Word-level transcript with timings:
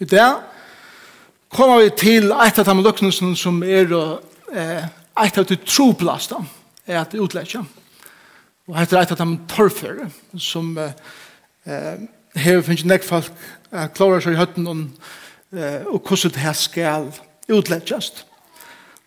I 0.00 0.04
det 0.04 0.26
kommer 1.54 1.82
vi 1.84 1.90
til 1.98 2.32
et 2.32 2.58
av 2.58 2.66
de 2.66 2.82
løknelsene 2.82 3.36
som 3.38 3.62
er 3.62 3.92
eh, 3.94 4.86
et 5.24 5.38
av 5.38 5.46
de 5.46 5.56
troplasta 5.62 6.40
er 6.86 7.00
at 7.00 7.14
utlegge. 7.14 7.62
Og 8.66 8.78
hette 8.78 8.96
er 8.96 9.04
et 9.04 9.14
av 9.14 9.20
de 9.20 9.36
torfere 9.50 10.08
som 10.40 10.72
eh, 10.78 12.00
her 12.34 12.64
finnes 12.66 12.86
nek 12.88 13.06
folk 13.06 13.30
eh, 13.70 13.86
klarer 13.94 14.24
seg 14.24 14.34
i 14.34 14.40
høtten 14.40 14.66
om 14.66 14.82
eh, 15.54 15.86
og 15.86 16.00
hvordan 16.02 16.34
det 16.34 16.42
her 16.42 16.58
skal 16.58 17.12
utlegges. 17.48 18.24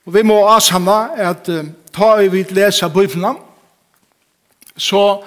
Og 0.08 0.16
vi 0.16 0.24
må 0.24 0.40
avsamle 0.48 1.02
at 1.20 1.52
eh, 1.52 1.68
ta 1.92 2.16
vi 2.32 2.46
leser 2.56 2.94
bøyflene 2.94 3.36
så 4.78 5.24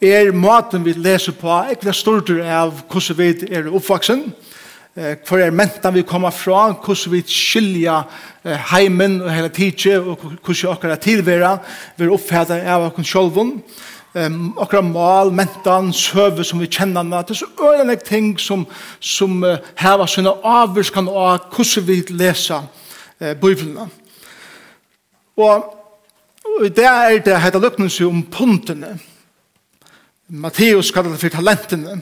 er 0.00 0.32
maten 0.32 0.84
vi 0.84 0.96
leser 0.96 1.36
på 1.36 1.52
ikke 1.72 1.92
stort 1.94 2.32
av 2.40 2.82
hvordan 2.90 3.18
vi 3.20 3.28
er 3.52 3.68
oppvaksen, 3.68 4.26
eh, 4.96 5.16
för 5.24 5.38
er 5.38 5.50
mentan 5.50 5.94
vi 5.94 6.02
kommer 6.02 6.30
fra, 6.30 6.72
hur 6.86 7.10
vi 7.10 7.22
skilja 7.22 8.04
eh, 8.44 8.56
heimen 8.56 9.22
og 9.22 9.30
hele 9.30 9.48
tidsje, 9.48 9.98
og 9.98 10.18
vi 10.46 10.66
okkara 10.66 10.96
tilvera 10.96 11.58
vi 11.96 12.04
er 12.04 12.68
av 12.68 12.86
okkara 12.86 13.04
sjolvun, 13.04 13.62
eh, 14.14 14.30
okkara 14.56 14.82
mal, 14.82 15.30
mentan, 15.30 15.92
søve 15.92 16.44
som 16.44 16.60
vi 16.60 16.66
kjenner, 16.66 17.02
det 17.02 17.30
er 17.30 17.34
så 17.34 17.46
øyne 17.60 17.96
ting 17.96 18.40
som, 18.40 18.66
som 19.00 19.42
uh, 19.42 19.58
heva 19.76 20.02
avs 20.02 20.18
avvurskan 20.18 21.08
av 21.08 21.50
hvordan 21.50 21.86
vi 21.86 22.02
lesa 22.10 22.62
eh, 23.20 23.34
bøyvlina. 23.34 23.88
Og, 25.36 25.64
og 26.44 26.70
det 26.76 26.84
er 26.86 27.18
det 27.18 27.40
heter 27.40 27.60
løknelse 27.60 28.06
om 28.06 28.22
puntene, 28.22 28.98
Matteus 30.28 30.90
kallar 30.90 31.12
det 31.12 31.20
for 31.20 31.28
talentene, 31.28 32.00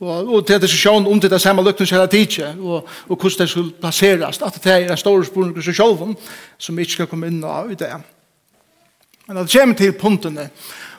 Og, 0.00 0.34
og 0.34 0.46
til 0.46 0.60
det 0.60 0.68
sjón 0.68 1.06
om 1.08 1.20
til 1.20 1.30
det 1.30 1.40
samme 1.40 1.62
løkten 1.64 1.86
skal 1.88 2.08
tidsje, 2.08 2.50
og, 2.60 2.88
og 3.08 3.16
hvordan 3.16 3.38
det 3.38 3.48
skulle 3.48 3.72
plasseres. 3.80 4.42
At 4.44 4.58
det 4.64 4.72
er 4.72 4.90
en 4.90 4.96
stor 4.96 5.22
spørning 5.24 5.62
til 5.62 5.74
sjålven, 5.74 6.16
som 6.58 6.76
vi 6.76 6.84
ikke 6.84 6.92
skal 6.92 7.08
komme 7.08 7.30
inn 7.32 7.44
av 7.44 7.70
i 7.72 7.78
det. 7.80 7.94
Men 9.26 9.38
at 9.38 9.48
det 9.48 9.60
kommer 9.60 9.76
til 9.76 9.92
punktene, 9.92 10.50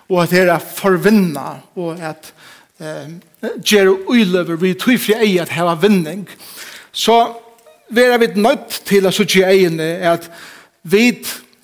og 0.09 0.23
at 0.23 0.33
det 0.33 0.47
er 0.49 0.59
forvinna, 0.59 1.45
og 1.75 1.99
at 2.01 2.33
eh, 2.81 3.13
gjøre 3.61 4.09
uiløver 4.09 4.57
vi 4.57 4.73
tog 4.73 4.97
fri 4.99 5.13
ei 5.21 5.37
at 5.37 5.53
heva 5.53 5.75
vinning, 5.77 6.25
så 6.91 7.35
vi 7.89 8.01
er 8.01 8.17
vi 8.17 8.33
nødt 8.35 8.81
til 8.85 9.05
at 9.05 9.13
sutje 9.13 9.45
eiene 9.45 9.83
at 10.09 10.25
vi 10.83 11.11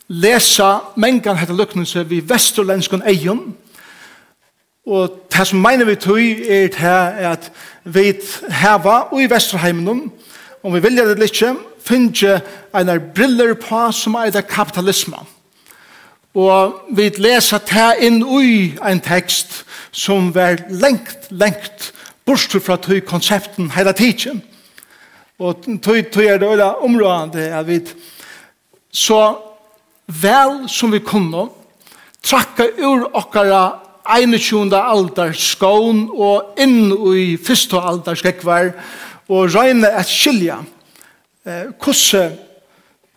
lesa 0.07 0.79
mengan 0.95 1.37
hette 1.37 1.85
som 1.85 2.09
vi 2.09 2.21
vesturlenskon 2.21 3.03
eion, 3.07 3.55
Og 4.85 5.19
det 5.31 5.47
som 5.47 5.61
mener 5.63 5.87
vi 5.87 5.95
tog 5.95 6.19
er 6.19 6.67
det 6.67 7.27
at 7.29 7.51
vi 7.83 8.11
heva 8.49 8.97
og 9.11 9.21
i 9.23 9.29
Vesterheimen 9.31 10.11
om 10.63 10.73
vi 10.73 10.81
vilja 10.83 11.05
det 11.07 11.19
litt 11.19 11.39
finne 11.83 12.39
en 12.75 12.91
briller 13.15 13.53
på 13.59 13.85
som 13.91 14.15
er 14.15 14.31
det 14.31 14.47
kapitalisme. 14.47 15.19
Og 16.33 16.79
vi 16.95 17.09
leser 17.21 17.61
det 17.69 18.07
inn 18.07 18.23
i 18.23 18.73
en 18.81 19.01
tekst 19.03 19.63
som 19.91 20.31
var 20.35 20.63
lengt, 20.69 21.29
lengt 21.29 21.91
bort 22.25 22.55
fra 22.63 22.77
tog 22.77 23.03
konsepten 23.05 23.69
hele 23.71 23.93
tiden. 23.93 24.41
Og 25.39 25.63
tog, 25.83 25.99
tog 26.11 26.25
er 26.25 26.37
det 26.37 26.49
øyla 26.49 26.73
områdende 26.81 27.51
at 27.53 27.67
vi 27.67 27.81
så 28.91 29.35
vel 30.07 30.69
som 30.69 30.91
vi 30.91 30.99
kunne 30.99 31.47
trakka 32.23 32.67
ur 32.79 33.09
okkara 33.13 33.82
21. 34.03 34.73
aldar 34.75 35.31
skån 35.37 36.07
og 36.11 36.59
inn 36.59 36.91
i 37.15 37.33
1. 37.39 37.75
aldar 37.79 38.19
skrekvar 38.19 38.73
og 39.31 39.53
røyne 39.55 39.87
et 39.87 40.09
skilja 40.09 40.59
eh, 41.47 41.69
hvordan 41.79 42.35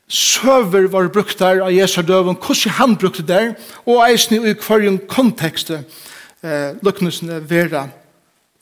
søver 0.07 0.87
var 0.93 1.09
brukt 1.11 1.39
der 1.39 1.65
av 1.67 1.73
Jesu 1.75 1.99
døven, 2.07 2.39
hvordan 2.39 2.77
han 2.79 2.95
brukte 2.97 3.25
der 3.27 3.55
og 3.85 4.05
eisen 4.07 4.39
i 4.39 4.55
hverjum 4.55 5.01
kontekst 5.11 5.73
eh, 5.75 6.77
lukknusene 6.83 7.41
vera 7.51 7.89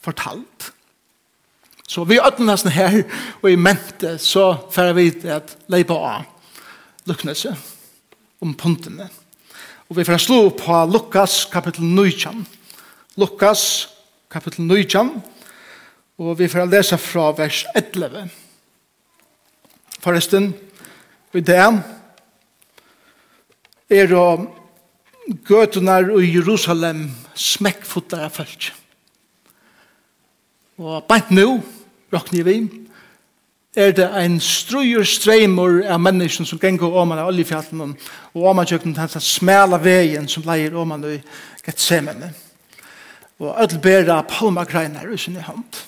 fortalt. 0.05 0.71
Så 1.89 2.05
vi 2.09 2.17
ødnelasene 2.17 2.73
her 2.73 3.03
og 3.43 3.51
i 3.53 3.61
mente 3.61 4.17
så 4.19 4.55
får 4.73 4.95
vi 4.97 5.11
at 5.29 5.57
leipa 5.69 5.95
av 5.95 6.25
lukknelse 7.05 7.53
om 8.41 8.57
puntene. 8.57 9.11
Og 9.91 9.99
vi 9.99 10.05
får 10.09 10.23
slå 10.25 10.37
opp 10.47 10.63
på 10.65 10.77
Lukas 10.89 11.43
kapittel 11.53 11.85
9. 11.85 12.31
Lukas 13.21 13.89
kapittel 14.33 14.65
9. 14.65 15.03
Og 16.25 16.39
vi 16.39 16.49
får 16.49 16.71
lese 16.73 16.97
fra 16.97 17.27
vers 17.37 17.65
11. 17.77 18.31
Forresten, 20.01 20.55
i 21.35 21.43
det 21.45 21.61
er 23.93 24.15
å 24.17 24.25
gøtene 25.49 25.99
i 26.17 26.33
Jerusalem 26.33 27.05
smekkfotler 27.37 28.25
av 28.25 28.33
folk. 28.33 28.71
Og 30.81 31.05
bare 31.09 31.29
nå, 31.35 31.59
råkner 32.15 32.49
vi, 32.49 32.57
er 33.77 33.91
det 33.93 34.07
ein 34.15 34.39
strujur 34.41 35.03
streimur 35.05 35.83
av 35.91 36.01
mennesken 36.01 36.47
som 36.47 36.59
gengur 36.63 37.05
man 37.05 37.19
av 37.19 37.33
oljefjallen 37.33 37.97
og 38.35 38.47
åman 38.51 38.67
tjøkken 38.67 38.95
til 38.95 39.03
hans 39.03 39.31
smela 39.35 39.81
vegen 39.83 40.29
som 40.31 40.47
leier 40.47 40.77
man 40.85 41.05
i 41.05 41.19
Gethsemane. 41.65 42.31
Og 43.43 43.57
öll 43.59 43.81
bera 43.83 44.23
palmagreinar 44.23 45.11
i 45.11 45.19
sin 45.19 45.37
hånd 45.37 45.83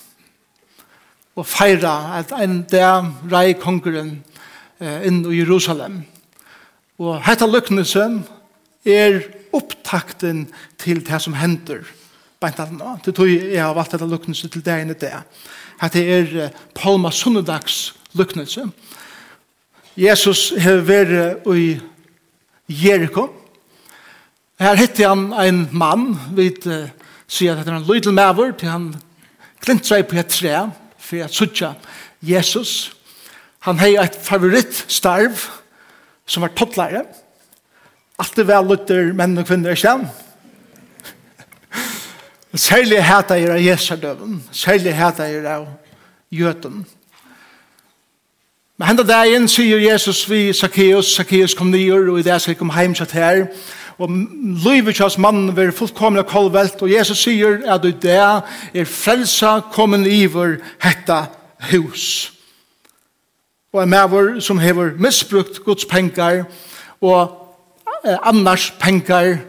Og 1.37 1.45
feira 1.45 2.17
at 2.17 2.31
ein 2.33 2.63
dag 2.63 3.05
rei 3.31 3.53
kongeren 3.53 4.23
eh, 4.81 5.05
inn 5.05 5.21
i 5.21 5.37
Jerusalem. 5.37 6.01
Og 6.97 7.21
hetta 7.21 7.45
lyknesen 7.45 8.23
er 8.83 9.21
opptakten 9.53 10.47
til 10.81 11.03
det 11.05 11.21
som 11.21 11.37
hender. 11.37 11.85
Beintallen, 12.41 12.81
det 13.05 13.13
tog 13.15 13.29
jeg 13.29 13.61
har 13.61 13.75
valgt 13.77 13.93
dette 13.93 14.09
lyknesen 14.09 14.49
til 14.49 14.65
det 14.65 14.79
ene. 14.81 14.97
Det 14.97 15.13
at 15.81 15.93
det 15.93 16.05
er 16.09 16.49
Palma 16.75 17.11
Sunnedags 17.11 17.95
luknelse. 18.17 18.65
Jesus 19.97 20.53
har 20.61 20.83
vært 20.85 21.45
i 21.53 21.77
Jericho. 22.69 23.29
Her 24.59 24.77
hittir 24.77 25.09
han 25.09 25.31
ein 25.37 25.67
mann, 25.71 26.15
vi 26.33 26.49
uh, 26.65 26.89
sier 27.29 27.53
at 27.53 27.65
det 27.65 27.73
er 27.73 27.79
en 27.79 27.87
lydel 27.87 28.15
maver, 28.17 28.55
til 28.57 28.71
han 28.71 28.87
klint 29.61 29.85
seg 29.85 30.07
på 30.09 30.17
et 30.17 30.31
tre, 30.33 30.67
for 30.97 31.23
at 31.23 31.33
sutja 31.33 31.73
Jesus. 32.25 32.91
Han 33.67 33.79
hei 33.81 33.95
et 34.01 34.17
favorittstarv, 34.25 35.45
som 36.27 36.43
var 36.43 36.55
tottlare. 36.57 37.05
Alt 38.17 38.39
er 38.41 38.49
vel 38.49 38.71
lytter 38.71 39.13
menn 39.15 39.37
og 39.37 39.45
kvinner, 39.47 39.77
i 39.77 39.79
kjenn. 39.79 40.07
Særlig 42.55 43.03
heta 43.03 43.35
er 43.35 43.53
av 43.53 43.61
Jesardøven. 43.61 44.43
Særlig 44.51 44.95
heta 44.95 45.25
er 45.27 45.49
av 45.51 45.65
jøten. 46.31 46.85
Men 48.77 48.87
henda 48.91 49.03
dagen 49.03 49.47
sier 49.49 49.81
Jesus 49.81 50.21
vi 50.29 50.53
Zacchaeus, 50.53 51.15
Zacchaeus 51.15 51.55
kom 51.57 51.71
nyer, 51.73 52.11
og 52.11 52.19
i 52.19 52.23
det 52.25 52.35
skal 52.41 52.53
jeg 52.53 52.59
komme 52.59 52.75
heim 52.77 52.93
til 52.93 53.09
her. 53.11 53.47
Og 53.97 54.11
livet 54.61 54.95
kjøs 54.95 55.17
mannen 55.17 55.55
vil 55.57 55.73
fullkomne 55.73 56.21
kolvelt, 56.29 56.81
og 56.85 56.91
Jesus 56.91 57.23
sier 57.25 57.63
at 57.65 57.85
i 57.89 57.95
det 57.97 58.19
er 58.21 58.85
frelsa 58.85 59.57
kommen 59.73 60.05
iver 60.05 60.59
hetta 60.83 61.23
hus. 61.71 62.31
Og 63.73 63.81
en 63.83 63.89
maver 63.89 64.39
som 64.39 64.61
hever 64.61 64.93
misbrukt 65.01 65.63
Guds 65.65 65.85
penger, 65.85 66.45
og 67.01 67.33
eh, 68.05 68.17
annars 68.21 68.69
penger, 68.79 69.39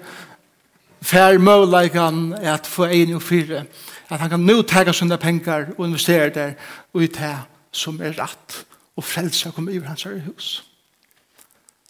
fær 1.02 1.38
møleikan 1.38 2.32
at 2.42 2.66
få 2.66 2.88
ein 2.90 3.14
og 3.14 3.22
fire. 3.22 3.64
At 4.08 4.20
han 4.20 4.30
kan 4.30 4.40
nu 4.40 4.62
tega 4.62 4.92
sånne 4.92 5.18
penger 5.20 5.72
og 5.76 5.86
investere 5.86 6.30
der 6.34 6.54
og 6.94 7.04
i 7.04 7.10
det 7.12 7.36
som 7.72 8.00
er 8.00 8.16
rett 8.16 8.62
og 8.98 9.04
frelse 9.04 9.50
å 9.50 9.54
komme 9.54 9.74
i 9.74 9.82
hans 9.84 10.06
hus 10.08 10.48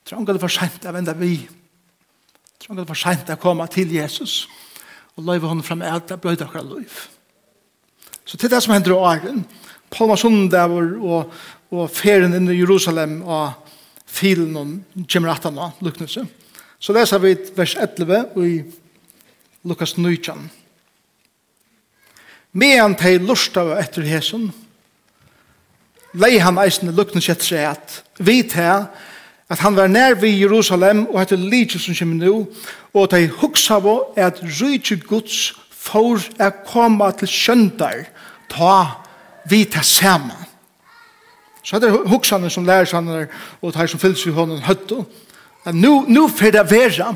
Trang 0.09 0.27
det 0.27 0.41
for 0.41 0.53
sent 0.53 0.87
å 0.89 0.95
vende 0.95 1.15
vi 1.21 1.37
Trang 2.59 2.79
det 2.79 2.89
for 2.89 2.99
sent 2.99 3.31
å 3.31 3.39
komme 3.41 3.67
til 3.73 3.93
Jesus 3.95 4.49
og 5.19 5.25
løyve 5.27 5.51
honom 5.51 5.65
fram 5.67 5.85
etter 5.87 6.21
bløyde 6.21 6.47
akkurat 6.47 6.67
løyv 6.69 6.99
Så 8.25 8.37
til 8.37 8.51
det 8.51 8.61
som 8.65 8.75
hender 8.75 8.97
i 8.97 8.99
åren 8.99 9.45
Palma 9.95 10.19
Sundavar 10.21 10.91
og, 10.99 11.33
og 11.73 11.87
ferien 11.95 12.35
inn 12.37 12.51
i 12.51 12.59
Jerusalem 12.59 13.23
og 13.23 13.69
filen 14.09 14.57
om 14.57 14.75
Jim 15.09 15.25
Rattana, 15.25 15.71
luknelse. 15.85 16.27
Så 16.81 16.93
leser 16.93 17.23
vi 17.23 17.35
vers 17.57 17.75
11 17.77 18.35
og 18.35 18.45
i 18.45 18.59
Lukas 19.65 19.97
9. 19.97 20.51
Medan 22.53 22.95
de 22.95 23.19
lusta 23.19 23.27
lustava 23.27 23.79
etter 23.83 24.03
hesen, 24.03 24.53
lei 26.15 26.39
han 26.39 26.59
eisne 26.59 26.95
lukten 26.95 27.23
sett 27.23 27.43
seg 27.45 27.67
at 27.75 28.03
vi 28.19 28.43
til 28.49 28.87
at 29.49 29.63
han 29.63 29.77
var 29.77 29.89
nær 29.89 30.15
ved 30.21 30.37
Jerusalem 30.37 31.07
og 31.07 31.23
etter 31.23 31.41
lydje 31.41 31.81
som 31.81 31.97
kommer 31.97 32.27
nå, 32.27 32.35
og 32.95 33.11
de 33.11 33.29
huksa 33.41 33.79
på 33.81 33.95
at 34.17 34.43
rydje 34.43 35.01
Guds 35.09 35.55
for 35.71 36.21
å 36.21 36.51
komme 36.69 37.09
til 37.19 37.31
kjøndar, 37.33 38.05
ta 38.49 39.03
vi 39.49 39.65
til 39.65 39.85
sammen. 39.85 40.37
Så 41.65 41.81
det 41.81 41.91
er 41.91 42.09
hugsene 42.09 42.51
som 42.51 42.65
lærer 42.65 42.89
seg 42.89 43.09
og 43.61 43.73
de 43.75 43.89
som 43.89 44.01
fylles 44.01 44.25
i 44.27 44.33
hånden 44.33 44.63
høtto. 44.65 45.03
At 45.65 45.75
nu, 45.75 46.05
nu 46.09 46.29
får 46.29 46.55
det 46.55 46.65
være 46.71 47.15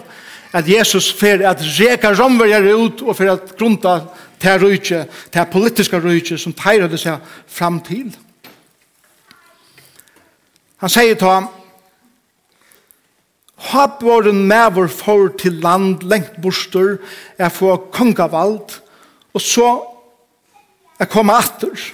at 0.52 0.68
Jesus 0.68 1.12
fer 1.12 1.46
at 1.48 1.62
reka 1.78 2.12
romverjare 2.12 2.74
ut 2.76 3.02
og 3.02 3.16
fer 3.16 3.32
at 3.32 3.54
grunta 3.58 4.00
til 4.42 4.60
rujtje, 4.60 5.06
til 5.32 5.48
politiska 5.52 6.00
rujtje 6.02 6.38
som 6.38 6.52
teir 6.52 6.84
hadde 6.84 7.00
seg 7.00 7.32
fram 7.46 7.80
til. 7.86 8.12
Han 10.82 10.90
sier 10.90 11.14
til 11.16 11.28
ham, 11.30 11.50
Hap 13.62 14.00
våren 14.02 14.40
mever 14.50 14.88
for 14.90 15.28
til 15.38 15.60
land 15.62 16.02
lengt 16.02 16.40
borster, 16.42 16.96
er 17.38 17.48
få 17.48 17.76
kongavald, 17.94 18.80
og 19.34 19.40
så 19.40 19.68
er 20.98 21.06
komme 21.06 21.36
atter. 21.38 21.92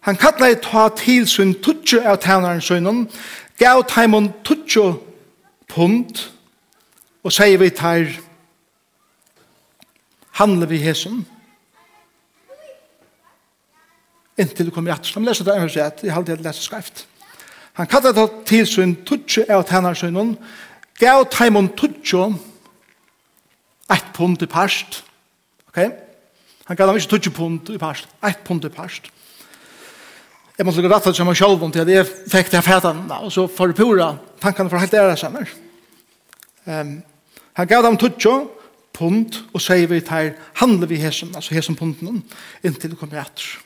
Han 0.00 0.16
kallar 0.16 0.56
ta 0.58 0.88
til 0.96 1.28
sin 1.28 1.54
tutsi 1.62 2.00
av 2.02 2.18
tænaren 2.18 2.60
sønnen, 2.60 3.04
gav 3.58 3.84
taimon 3.86 4.32
tutsi 4.44 4.82
punt, 5.68 6.32
Og 7.24 7.32
sier 7.34 7.60
vi 7.60 7.68
tar, 7.70 8.08
handler 10.40 10.70
vi 10.70 10.80
hesen, 10.80 11.20
inntil 14.40 14.70
du 14.70 14.74
kommer 14.74 14.94
hjertet. 14.94 15.12
Han 15.18 15.28
leser 15.28 15.44
det, 15.44 15.56
jeg 15.56 15.66
har 15.66 15.74
sett, 15.74 16.04
jeg 16.04 16.14
har 16.14 16.22
alltid 16.22 16.44
lest 16.44 16.64
skreft. 16.64 17.04
Han 17.76 17.88
kallar 17.90 18.16
det 18.16 18.26
til 18.48 18.66
sin 18.66 18.96
tutsje 19.06 19.44
av 19.52 19.66
tænarsønnen, 19.68 20.34
gav 21.00 21.26
taimon 21.32 21.70
tutsje, 21.76 22.30
ett 23.90 24.12
pund 24.14 24.42
i 24.42 24.48
parst. 24.48 25.02
Ok? 25.68 25.82
Han 26.68 26.76
gav 26.76 26.88
dem 26.88 27.00
ikke 27.00 27.14
tutsje 27.16 27.32
pund 27.34 27.70
i 27.74 27.78
parst, 27.78 28.08
ett 28.24 28.44
pund 28.46 28.64
i 28.64 28.72
parst. 28.72 29.10
Jeg 30.58 30.66
måtte 30.66 30.82
lukke 30.82 30.92
rattet 30.92 31.16
som 31.16 31.28
han 31.30 31.36
sjølv 31.36 31.62
om 31.64 31.70
til 31.72 31.86
at 31.86 31.88
jeg 31.88 32.06
fikk 32.06 32.50
det 32.52 32.60
her 32.60 32.66
fætan, 32.66 33.06
og 33.16 33.30
så 33.32 33.46
får 33.48 33.70
du 33.70 33.78
pura 33.78 34.10
tankene 34.42 34.68
for 34.68 34.82
helt 34.82 34.94
ære 34.94 35.16
sammen. 35.16 35.46
Um, 36.66 36.98
Han 37.58 37.66
gav 37.66 37.82
dem 37.82 37.98
tutsjo, 38.00 38.34
pund, 38.96 39.38
og 39.54 39.62
sier 39.62 39.88
vi 39.90 40.00
tar, 40.04 40.34
handler 40.60 40.90
vi 40.90 41.00
hesen, 41.00 41.32
altså 41.34 41.54
hesen 41.54 41.78
punden, 41.78 42.22
inntil 42.64 42.92
det 42.92 42.98
kommer 43.00 43.22
etter. 43.22 43.58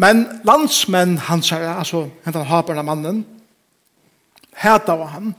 Men 0.00 0.24
landsmenn 0.48 1.18
han 1.28 1.42
sier, 1.44 1.74
altså 1.74 2.06
hentan 2.24 2.48
haberne 2.48 2.84
mannen, 2.86 3.24
heta 4.60 4.96
var 4.96 5.12
han, 5.16 5.34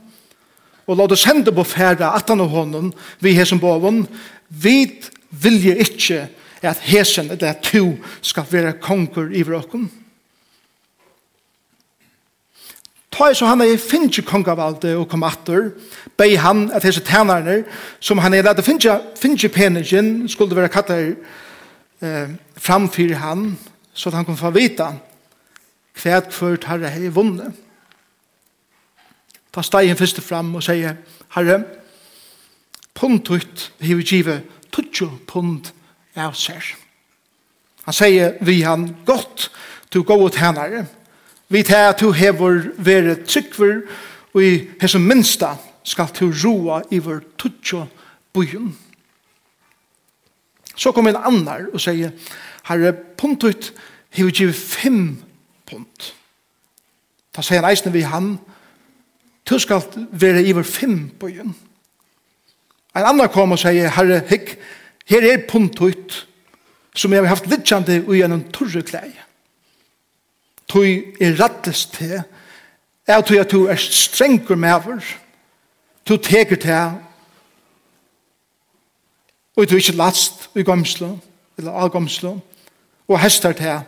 og 0.86 0.98
la 0.98 1.06
det 1.10 1.18
sende 1.20 1.54
på 1.54 1.64
færre 1.66 2.12
at 2.14 2.30
han 2.30 2.42
og 2.42 2.52
hånden, 2.52 2.92
vi 3.22 3.34
hesen 3.36 3.60
boven, 3.62 4.04
vi 4.48 4.76
vilje 5.30 5.76
ikkje 5.82 6.22
at 6.62 6.78
hesen, 6.86 7.28
det 7.28 7.42
at 7.42 7.62
to 7.66 7.96
skal 8.22 8.46
være 8.50 8.76
konger 8.82 9.32
i 9.34 9.42
vråkken. 9.42 9.88
Ta 13.12 13.28
i 13.28 13.34
så 13.36 13.46
han 13.46 13.60
er 13.60 13.76
finnje 13.76 14.22
kongavalde 14.24 14.94
og 14.96 15.08
kom 15.08 15.22
atter, 15.22 15.70
bei 16.16 16.36
han 16.36 16.70
at 16.72 16.84
hese 16.84 17.00
tænarne, 17.04 17.64
som 18.00 18.18
han 18.18 18.34
er 18.34 18.62
finnje, 18.62 19.00
finnje 19.20 19.48
penigen, 19.48 20.28
skulle 20.28 20.56
være 20.56 20.68
kattar 20.68 21.12
eh, 22.00 22.30
framfyr 22.56 23.14
han, 23.14 23.58
så 23.94 24.08
at 24.08 24.14
han 24.14 24.24
kunne 24.24 24.36
få 24.36 24.50
vita 24.50 24.92
hva 26.02 26.20
kvart 26.24 26.64
herre 26.64 26.88
hei 26.88 27.10
vunne. 27.12 27.52
Ta 29.52 29.62
stegen 29.62 29.96
først 29.96 30.22
fram 30.24 30.54
og 30.56 30.64
sier, 30.64 30.96
herre, 31.34 31.58
punt 32.94 33.28
ut 33.30 33.44
pundtut 33.44 33.72
vi 33.78 34.02
give 34.02 34.40
tutsjo 34.72 35.10
punt 35.26 35.72
av 36.16 36.32
sær. 36.32 36.64
Han 37.84 37.94
sier 37.94 38.38
vi 38.40 38.62
han 38.62 38.88
godt, 39.04 39.50
du 39.92 40.02
gå 40.02 40.16
ut 40.16 40.36
hennare, 40.40 40.86
Vi 41.52 41.62
tar 41.62 41.90
at 41.90 42.00
du 42.00 42.12
hever 42.16 42.62
vere 42.78 43.14
tryggver, 43.28 43.82
og 44.32 44.44
i 44.44 44.52
hese 44.80 44.98
minsta 44.98 45.50
skal 45.84 46.08
du 46.16 46.30
roa 46.32 46.80
i 46.90 46.98
vår 46.98 47.20
tutsjo 47.38 47.84
byen. 48.32 48.70
Så 50.76 50.92
kom 50.96 51.10
en 51.10 51.18
annar 51.20 51.66
og 51.72 51.80
sier, 51.84 52.14
herre, 52.70 52.92
puntet 52.92 53.72
hever 54.16 54.32
givet 54.32 54.56
fem 54.56 55.02
punt. 55.68 56.14
Da 57.36 57.44
sier 57.44 57.60
han 57.60 57.68
eisne 57.68 57.92
vi 57.92 58.06
han, 58.08 58.38
du 59.44 59.58
skal 59.60 59.84
vere 60.08 60.40
i 60.40 60.54
vår 60.56 60.64
fem 60.64 60.96
byen. 61.20 61.52
En 62.96 63.08
annar 63.10 63.28
kom 63.32 63.52
og 63.52 63.60
sier, 63.60 63.92
herre, 63.92 64.22
hikk, 64.30 64.54
her 65.10 65.28
er 65.28 65.44
puntet 65.50 66.22
som 66.96 67.12
jeg 67.12 67.20
har 67.24 67.34
haft 67.34 67.50
littjande 67.50 68.00
i 68.08 68.24
en 68.24 68.40
turreklei 68.52 69.10
tui 70.72 71.12
er 71.20 71.36
rattest 71.40 71.94
til, 71.98 72.22
er 73.06 73.20
tui 73.20 73.36
at 73.38 73.52
du 73.52 73.66
er 73.68 73.76
strengur 73.76 74.56
mever, 74.56 75.04
tu 76.06 76.16
teker 76.16 76.56
til, 76.56 76.98
og 79.56 79.70
du 79.70 79.76
ikke 79.76 79.92
last 79.92 80.48
i 80.56 80.64
gomslo, 80.64 81.16
eller 81.58 81.72
av 81.72 81.90
gomslo, 81.92 82.38
og 83.08 83.20
hestar 83.20 83.52
til, 83.52 83.80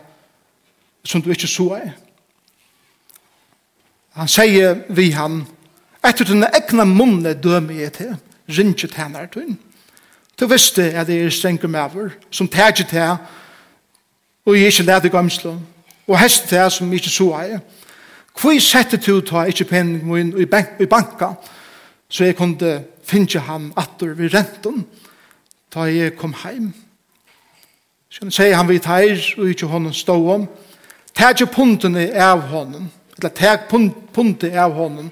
som 1.04 1.22
du 1.22 1.31
ikke 1.31 1.48
så 1.48 1.70
er. 1.78 1.92
Han 4.14 4.28
sier 4.28 4.84
vi 4.94 5.10
han, 5.16 5.42
etter 6.04 6.28
denne 6.28 6.50
egna 6.54 6.84
munne 6.84 7.32
døme 7.34 7.81
jeg 7.81 7.92
til, 7.96 8.16
rinje 8.48 8.88
tæner 8.92 9.26
til. 9.32 9.56
Du 10.40 10.46
visste 10.46 10.90
at 10.92 11.06
det 11.06 11.22
er 11.22 11.32
strengur 11.32 11.69
mever, 11.69 12.12
som 12.31 12.48
teker 12.48 12.84
til, 12.84 13.16
og 14.44 14.58
jeg 14.58 14.66
ikke 14.66 14.82
leder 14.82 15.08
gomslo, 15.08 15.56
og 16.06 16.19
hest 16.21 16.51
det 16.51 16.73
som 16.73 16.93
ikke 16.93 17.11
så 17.11 17.31
er. 17.41 17.59
Hvor 18.41 18.59
sette 18.61 18.97
du 18.97 19.21
ta 19.21 19.45
ikke 19.47 19.65
penning 19.65 20.06
min 20.06 20.33
i, 20.41 20.45
bank, 20.45 20.81
i 20.81 20.87
banka, 20.87 21.35
så 22.09 22.25
jeg 22.25 22.37
kunne 22.37 22.83
finne 23.05 23.41
han 23.41 23.73
atter 23.77 24.15
ved 24.15 24.35
renten, 24.35 24.85
da 25.75 25.87
jeg 25.91 26.17
kom 26.17 26.35
heim. 26.45 26.73
Så 28.11 28.23
han 28.23 28.31
sier 28.31 28.56
han 28.56 28.69
vidt 28.69 28.87
her, 28.87 29.15
og 29.39 29.49
ikke 29.51 29.67
hånden 29.67 29.95
stå 29.95 30.15
om, 30.35 30.49
tag 31.15 31.35
ikke 31.35 31.53
puntene 31.55 32.09
av 32.15 32.45
hånden, 32.51 32.91
eller 33.19 33.35
tag 33.35 33.69
puntet 33.69 34.55
av 34.55 34.75
hånden, 34.75 35.11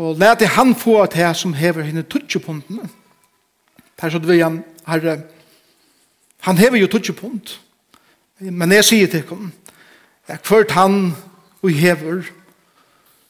og 0.00 0.18
lærte 0.18 0.46
han 0.46 0.74
få 0.74 1.00
at 1.02 1.14
her 1.18 1.32
som 1.36 1.54
hever 1.54 1.82
henne 1.84 2.02
tutsi 2.02 2.38
puntene. 2.38 2.88
Per 3.98 4.10
så 4.10 4.18
du 4.18 4.30
vil 4.30 4.42
han, 4.42 4.62
herre, 4.86 5.18
han 6.46 6.58
hever 6.58 6.78
jo 6.80 6.88
tutsi 6.88 7.12
punt, 7.12 7.58
men 8.40 8.72
jeg 8.72 8.84
sier 8.84 9.10
til 9.10 9.26
henne, 9.28 9.50
Det 10.30 10.36
er 10.36 10.42
kvart 10.46 10.70
han 10.70 11.16
og 11.62 11.70
hever. 11.70 12.22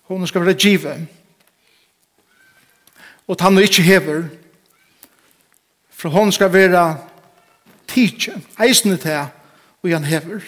Hun 0.02 0.26
skal 0.26 0.44
være 0.44 0.54
givet. 0.54 1.06
Og 3.28 3.36
han 3.40 3.56
og 3.56 3.62
ikke 3.62 3.82
hever. 3.82 4.22
For 5.90 6.08
hun 6.08 6.32
skal 6.32 6.52
være 6.52 6.98
tidsje, 7.88 8.32
eisende 8.64 8.96
til 8.96 9.16
og 9.82 9.90
han 9.90 10.04
hever. 10.04 10.40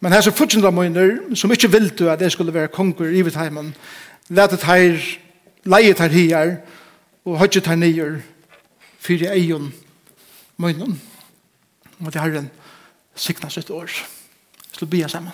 Men 0.00 0.12
her 0.12 0.20
så 0.20 0.30
fortsetter 0.30 0.70
møyner, 0.70 1.34
som 1.34 1.52
ikke 1.52 1.70
vil 1.70 1.88
du 1.98 2.08
at 2.08 2.20
det 2.20 2.32
skulle 2.32 2.54
være 2.54 2.68
konger 2.68 3.08
i 3.08 3.22
Vittheimen, 3.22 3.74
letet 4.28 4.62
her, 4.62 4.96
leiet 5.64 5.98
her 5.98 6.08
her, 6.08 6.56
og 7.24 7.38
høytet 7.38 7.66
her 7.66 7.76
nye 7.76 8.22
fyrir 8.98 9.32
eion 9.32 9.74
møynen. 10.56 11.02
Og 12.00 12.12
det 12.12 12.20
har 12.20 12.38
en 12.38 12.50
sikna 13.14 13.48
sitt 13.48 13.70
år. 13.70 14.17
Så 14.72 14.86
skal 14.86 14.98
jeg 14.98 15.10
sammen. 15.10 15.32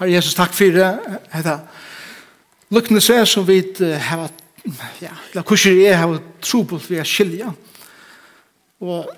Herre 0.00 0.12
Jesus, 0.14 0.34
takk 0.34 0.54
for 0.56 0.72
det. 0.72 0.90
Hette, 1.32 1.56
lukkende 2.72 3.02
seg 3.04 3.26
som 3.28 3.44
vi 3.48 3.60
har 4.08 4.30
ja, 5.00 5.12
la 5.34 5.42
kurser 5.46 5.78
jeg 5.78 5.96
har 5.96 6.20
trobult 6.44 6.86
vi 6.90 7.00
er 7.00 7.08
skilja. 7.08 7.50
Og 8.80 9.08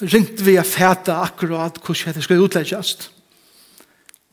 ringt 0.00 0.42
vi 0.46 0.56
er 0.58 0.66
fæta 0.66 1.20
akkurat 1.24 1.78
kurser 1.82 2.14
det 2.14 2.24
skal 2.26 2.42
utleggjast. 2.42 3.10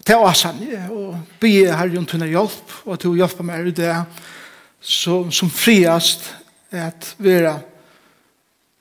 Ta 0.07 0.19
asan 0.23 0.61
og 0.93 1.17
be 1.41 1.67
Herre 1.67 1.99
om 1.99 2.05
tunne 2.07 2.29
hjelp 2.29 2.75
og 2.85 2.93
at 2.95 3.03
du 3.03 3.15
hjelper 3.17 3.47
meg 3.47 3.71
i 3.71 3.75
det 3.75 3.93
som, 4.79 5.31
som 5.33 5.49
friast 5.51 6.29
er 6.71 6.87
at 6.91 7.09
vi 7.19 7.33
er 7.41 7.57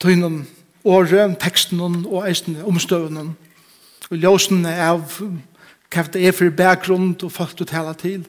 tunne 0.03 0.45
året, 0.87 1.39
teksten 1.43 1.81
og 1.81 2.29
eisen 2.29 2.61
omstøvene. 2.65 3.35
Og 4.11 4.17
ljøsene 4.17 4.71
av 4.71 5.03
hva 5.91 6.05
det 6.13 6.23
er 6.27 6.35
for 6.35 6.55
bakgrunn 6.55 7.15
og 7.23 7.33
folk 7.33 7.59
du 7.59 7.65
taler 7.65 7.97
til, 7.99 8.27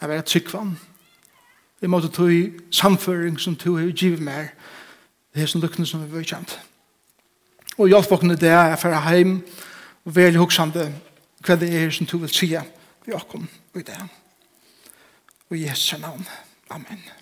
er 0.00 0.08
være 0.08 0.26
tryggvann. 0.26 0.76
Vi 1.80 1.90
måtte 1.90 2.08
ta 2.08 2.28
i 2.30 2.52
samføring 2.70 3.40
som 3.40 3.56
to 3.56 3.76
har 3.76 3.90
givet 3.90 4.20
mer. 4.20 4.52
Det 5.34 5.42
er 5.42 5.46
som 5.46 5.60
lukkene 5.60 5.86
som 5.86 6.04
vi 6.04 6.16
har 6.16 6.28
kjent. 6.34 6.58
Og 7.78 7.88
hjelp 7.88 8.12
åkne 8.12 8.36
det 8.36 8.52
er 8.52 8.76
for 8.76 8.94
heim 9.08 9.40
og 10.04 10.14
veldig 10.16 10.42
hoksande 10.42 10.90
hva 11.42 11.56
det 11.58 11.72
er 11.74 11.90
som 11.90 12.06
to 12.06 12.20
vil 12.22 12.30
sige 12.30 12.62
vi 13.06 13.16
åkken 13.16 13.48
og 13.74 13.80
i 13.80 13.88
det. 13.88 13.98
Og 15.50 15.56
i 15.56 15.66
Jesu 15.66 15.98
navn. 15.98 16.26
Amen. 16.70 17.21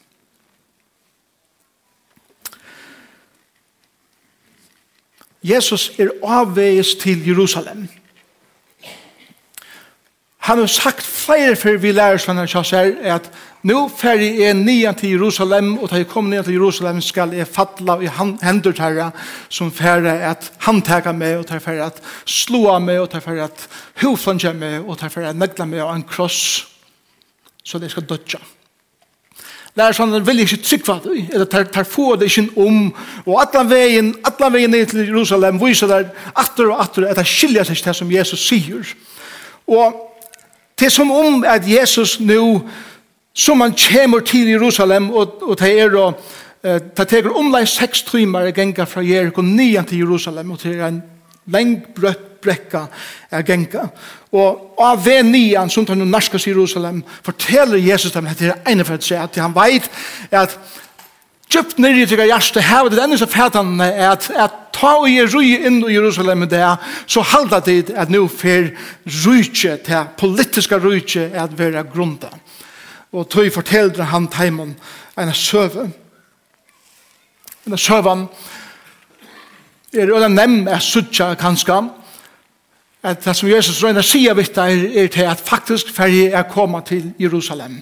Jesus 5.43 5.93
er 5.99 6.13
avveis 6.23 6.95
til 7.01 7.27
Jerusalem. 7.27 7.89
Han 10.41 10.59
har 10.59 10.67
sagt 10.67 11.05
flere 11.05 11.57
før 11.57 11.77
vi 11.81 11.93
lærer 11.93 12.21
sånn 12.21 12.41
her, 12.41 12.95
at 13.15 13.27
nå 13.69 13.83
færre 13.93 14.29
er 14.41 14.55
nian 14.57 14.97
til 14.97 15.13
Jerusalem, 15.19 15.75
og 15.79 15.91
da 15.91 16.01
jeg 16.01 16.09
kom 16.09 16.31
nian 16.31 16.45
til 16.47 16.57
Jerusalem 16.57 17.03
skal 17.05 17.35
jeg 17.37 17.49
fatla 17.49 17.99
i 18.01 18.09
hendur 18.43 18.75
herre, 18.81 19.11
som 19.53 19.73
færre 19.73 20.17
at 20.31 20.49
handtaka 20.65 21.13
meg, 21.13 21.43
og 21.43 21.49
da 21.49 21.61
færre 21.61 21.91
at 21.93 22.01
slå 22.25 22.79
meg, 22.81 23.03
og 23.03 23.13
da 23.13 23.21
færre 23.21 23.51
at 23.51 23.67
huflanja 24.01 24.55
meg, 24.57 24.81
og 24.81 24.97
da 25.01 25.13
færre 25.13 25.35
at 25.35 25.41
negla 25.41 25.69
meg 25.69 25.85
av 25.85 25.93
en 25.95 26.09
kross, 26.09 26.41
så 27.63 27.79
det 27.79 27.93
skal 27.93 28.09
dødja. 28.09 28.41
Det 29.71 29.85
er 29.85 29.95
sånn, 29.95 30.13
den 30.13 30.27
vil 30.27 30.43
ikke 30.43 30.59
trykva 30.67 30.97
det, 31.05 31.17
eller 31.31 31.47
tar, 31.51 31.69
tar 31.71 31.87
få 31.87 32.17
det 32.19 32.27
ikke 32.27 32.59
om, 32.59 32.89
og 33.23 33.37
atlan 33.39 33.71
veien, 33.71 34.11
atlan 34.27 34.53
veien 34.53 34.73
ned 34.75 34.91
til 34.91 35.05
Jerusalem, 35.07 35.61
viser 35.63 35.91
der 35.91 36.09
atter 36.35 36.73
og 36.73 36.83
atter, 36.83 37.07
at 37.07 37.21
det 37.21 37.27
skiljer 37.31 37.69
seg 37.69 37.79
til 37.79 37.91
det 37.91 37.97
som 38.01 38.11
Jesus 38.11 38.47
sier. 38.51 38.95
Og 39.71 40.01
det 40.75 40.89
er 40.89 40.95
som 40.95 41.13
om 41.15 41.45
at 41.47 41.69
Jesus 41.69 42.19
nå, 42.21 42.43
som 43.37 43.63
han 43.63 43.77
kommer 43.79 44.27
til 44.27 44.51
Jerusalem, 44.51 45.13
og, 45.15 45.39
og 45.47 45.61
det 45.61 45.71
er 45.85 45.95
og, 46.01 46.19
det 46.61 47.07
teker 47.09 47.33
omlai 47.41 47.63
seks 47.65 48.03
timer 48.11 48.51
i 48.51 48.53
genga 48.53 48.85
fra 48.85 49.01
Jericho 49.07 49.41
nian 49.41 49.87
til 49.89 50.03
Jerusalem, 50.03 50.51
og 50.51 50.59
det 50.63 50.75
er 50.77 50.89
en 50.91 51.03
lengt 51.47 51.95
brøtt 51.97 52.30
brekka 52.43 52.87
er 53.31 53.43
genga. 53.47 53.89
Og 54.33 54.77
av 54.79 55.05
ved 55.05 55.23
nian, 55.27 55.71
som 55.71 55.87
tar 55.87 55.99
nu 55.99 56.05
narskas 56.05 56.47
i 56.47 56.53
Jerusalem, 56.53 57.03
forteller 57.23 57.79
Jesus 57.79 58.13
dem 58.13 58.27
at 58.31 58.39
det 58.39 58.53
er 58.53 58.71
ene 58.71 58.87
for 58.87 58.99
å 58.99 59.03
si, 59.03 59.17
at 59.19 59.39
han 59.41 59.57
veit 59.57 59.89
at 60.31 60.59
djupt 61.51 61.81
nere 61.83 62.03
i 62.03 62.07
tykka 62.07 62.29
hjärsta 62.29 62.61
här 62.61 62.83
var 62.83 62.91
det 62.91 63.03
enda 63.03 63.19
som 63.19 63.29
fätan 63.29 63.81
er 63.81 64.09
att, 64.09 64.31
ta 64.73 64.97
och 64.97 65.09
ge 65.09 65.27
rui 65.27 65.67
in 65.67 65.91
i 65.91 65.93
Jerusalem 65.93 66.49
det 66.49 66.77
så 67.07 67.21
halda 67.21 67.61
det 67.61 67.91
at 67.91 68.09
nu 68.09 68.29
fer 68.29 68.77
rujtje, 69.05 69.77
det 69.77 70.07
politiska 70.17 70.79
rujtje, 70.79 71.31
er 71.35 71.43
at 71.43 71.59
vera 71.59 71.83
grunda. 71.83 72.31
Og 73.13 73.29
tøy 73.29 73.51
forteller 73.51 74.05
han 74.05 74.29
taimon 74.29 74.77
en 75.19 75.35
søve. 75.35 75.91
En 77.67 77.79
søvan 77.79 78.29
er 79.93 80.09
øyla 80.15 80.29
nem 80.29 80.69
er 80.69 80.79
suttja 80.79 81.35
kanska, 81.35 81.83
at 83.03 83.25
det 83.25 83.37
som 83.37 83.49
Jesus 83.49 83.81
røyner 83.83 84.05
sier 84.05 84.37
vitt 84.37 84.59
er, 84.61 84.85
er 85.05 85.09
til 85.13 85.29
at 85.29 85.41
faktisk 85.41 85.89
ferie 85.95 86.31
er 86.37 86.49
kommet 86.49 86.91
til 86.91 87.13
Jerusalem. 87.21 87.81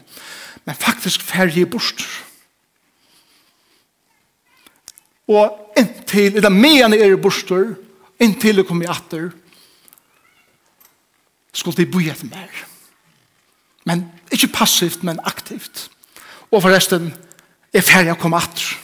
Men 0.65 0.75
faktisk 0.79 1.23
ferie 1.23 1.65
er 1.65 1.71
bort. 1.71 2.05
Og 5.29 5.75
inntil, 5.77 6.37
eller 6.37 6.49
medan 6.49 6.95
er 6.95 7.17
bort, 7.17 7.53
inntil 8.21 8.57
det 8.57 8.67
kommer 8.67 8.87
i 8.87 8.93
atter, 8.93 9.31
skulle 11.53 11.77
de 11.77 11.91
bo 11.91 12.01
etter 12.01 12.31
mer. 12.31 12.65
Men 13.85 14.07
ikke 14.33 14.53
passivt, 14.55 15.03
men 15.03 15.21
aktivt. 15.25 15.89
Og 16.51 16.63
forresten, 16.63 17.11
er 17.75 17.85
ferdig 17.85 18.15
å 18.15 18.21
komme 18.21 18.39
atter. 18.41 18.77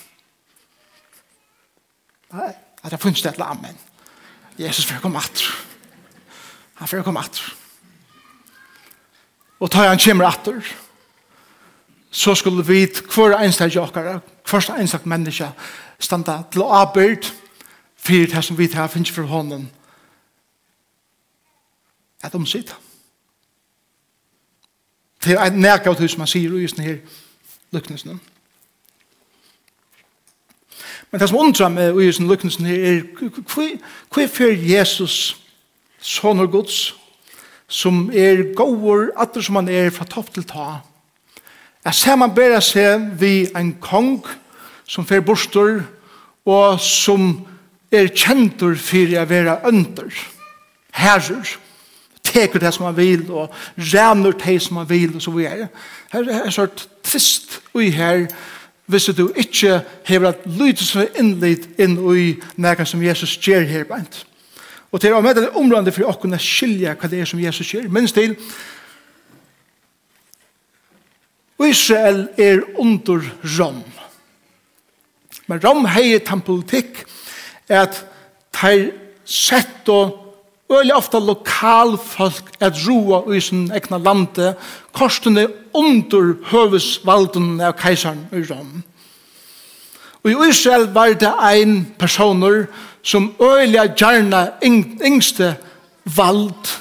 Nei, 2.34 2.50
det 2.90 3.00
finnes 3.00 3.22
det 3.22 3.30
et 3.30 3.38
eller 3.38 3.54
men 3.62 3.78
Jesus 4.58 4.84
ferdig 4.84 5.00
å 5.00 5.06
komme 5.06 5.22
atter. 5.22 5.46
Nei, 5.48 5.73
Han 6.74 6.88
får 6.88 7.02
komme 7.02 7.20
atter. 7.20 7.54
Og 9.60 9.70
tar 9.70 9.88
han 9.88 9.98
kommer 9.98 10.26
atter, 10.26 10.60
så 12.10 12.34
skulle 12.34 12.66
vi 12.66 12.86
hver 13.14 13.38
eneste 13.38 13.64
jokkere, 13.64 14.20
hver 14.50 14.74
eneste 14.78 14.98
menneske, 15.04 15.48
standa 15.98 16.42
til 16.52 16.62
å 16.62 16.72
arbeid 16.82 17.30
for 17.96 18.28
det 18.34 18.44
som 18.44 18.58
vi 18.58 18.68
tar 18.68 18.90
finnes 18.92 19.10
for 19.10 19.26
hånden. 19.26 19.70
At 22.22 22.32
de. 22.32 22.62
Det 25.24 25.38
er 25.38 25.50
nærkje 25.50 25.90
av 25.90 25.96
det 25.98 26.10
som 26.10 26.20
man 26.20 26.28
sier 26.28 26.52
i 26.52 26.66
denne 26.66 26.84
her 26.84 26.98
lykknesen. 27.72 28.20
Men 31.10 31.20
det 31.20 31.28
som 31.28 31.38
undrar 31.38 31.72
meg 31.72 31.96
i 31.96 32.10
denne 32.10 32.30
lykknesen 32.30 32.66
her 32.66 32.84
er, 32.90 33.02
hva 34.10 34.22
er 34.22 34.28
for 34.28 34.52
Jesus 34.52 35.43
soner 36.04 36.46
gods, 36.46 36.92
som 37.68 38.10
er 38.12 38.50
gåur, 38.56 39.08
atter 39.16 39.42
som 39.42 39.56
han 39.56 39.70
er 39.72 39.90
fra 39.94 40.04
topp 40.08 40.34
til 40.34 40.44
ta. 40.46 40.82
Jeg 41.84 41.96
ser 41.96 42.16
man 42.20 42.34
bare 42.36 42.60
se 42.64 42.84
vi 43.20 43.48
en 43.56 43.72
kong, 43.80 44.20
som 44.86 45.06
fer 45.08 45.24
bostor, 45.24 45.80
og 46.44 46.80
som 46.80 47.38
er 47.92 48.10
kjentur 48.12 48.76
for 48.76 49.16
å 49.16 49.24
være 49.28 49.58
under, 49.68 50.10
herrer, 50.94 51.54
teker 52.24 52.60
det 52.60 52.72
som 52.74 52.86
han 52.88 52.96
vil, 52.96 53.24
og 53.32 53.52
renner 53.92 54.36
det 54.44 54.58
som 54.62 54.80
han 54.80 54.88
vil, 54.88 55.16
og 55.16 55.24
så 55.24 55.32
videre. 55.32 55.68
Her 56.12 56.28
er 56.28 56.44
en 56.44 56.52
sort 56.52 56.86
trist 57.04 57.60
ui 57.74 57.88
her, 57.94 58.26
hvis 58.86 59.08
du 59.16 59.30
ikke 59.40 59.80
hever 60.04 60.34
at 60.34 60.44
lydes 60.44 60.92
for 60.92 61.08
innlitt 61.20 61.80
inn 61.80 61.96
i 62.12 62.34
nægget 62.60 62.88
som 62.88 63.02
Jesus 63.02 63.38
gjør 63.40 63.64
her, 63.68 63.84
bænt. 63.88 64.26
Og 64.94 65.02
til 65.02 65.14
å 65.14 65.22
møte 65.24 65.42
det 65.42 65.56
området 65.58 65.90
for 65.96 66.06
å 66.06 66.14
kunne 66.22 66.38
skilje 66.38 66.92
hva 66.94 67.10
det 67.10 67.24
er 67.24 67.26
som 67.26 67.40
Jesus 67.42 67.72
gjør. 67.74 67.90
Minns 67.90 68.14
til, 68.14 68.36
Israel 71.64 72.28
er 72.38 72.62
under 72.78 73.24
Rom. 73.58 73.82
Men 75.48 75.62
Rom 75.64 75.88
heier 75.90 76.22
den 76.22 76.42
politikk 76.46 77.02
at 77.72 78.04
de 78.60 78.92
sett 79.24 79.88
og 79.90 80.20
Øyla 80.72 80.96
ofta 80.96 81.20
lokalfolk 81.20 82.54
at 82.64 82.78
roa 82.86 83.20
i 83.36 83.40
sin 83.40 83.66
egna 83.76 83.98
lande, 84.00 84.54
korsene 84.96 85.44
under 85.76 86.32
høvesvalden 86.48 87.60
av 87.60 87.76
keisaren 87.78 88.24
i 88.32 88.40
Rom. 88.48 88.80
Og 90.24 90.30
i 90.32 90.48
Israel 90.48 90.88
var 90.94 91.12
det 91.20 91.30
ein 91.44 91.82
personer 92.00 92.64
som 93.04 93.34
øyelig 93.40 93.90
gjerna 94.00 94.48
yngste 95.04 95.56
vald. 96.04 96.72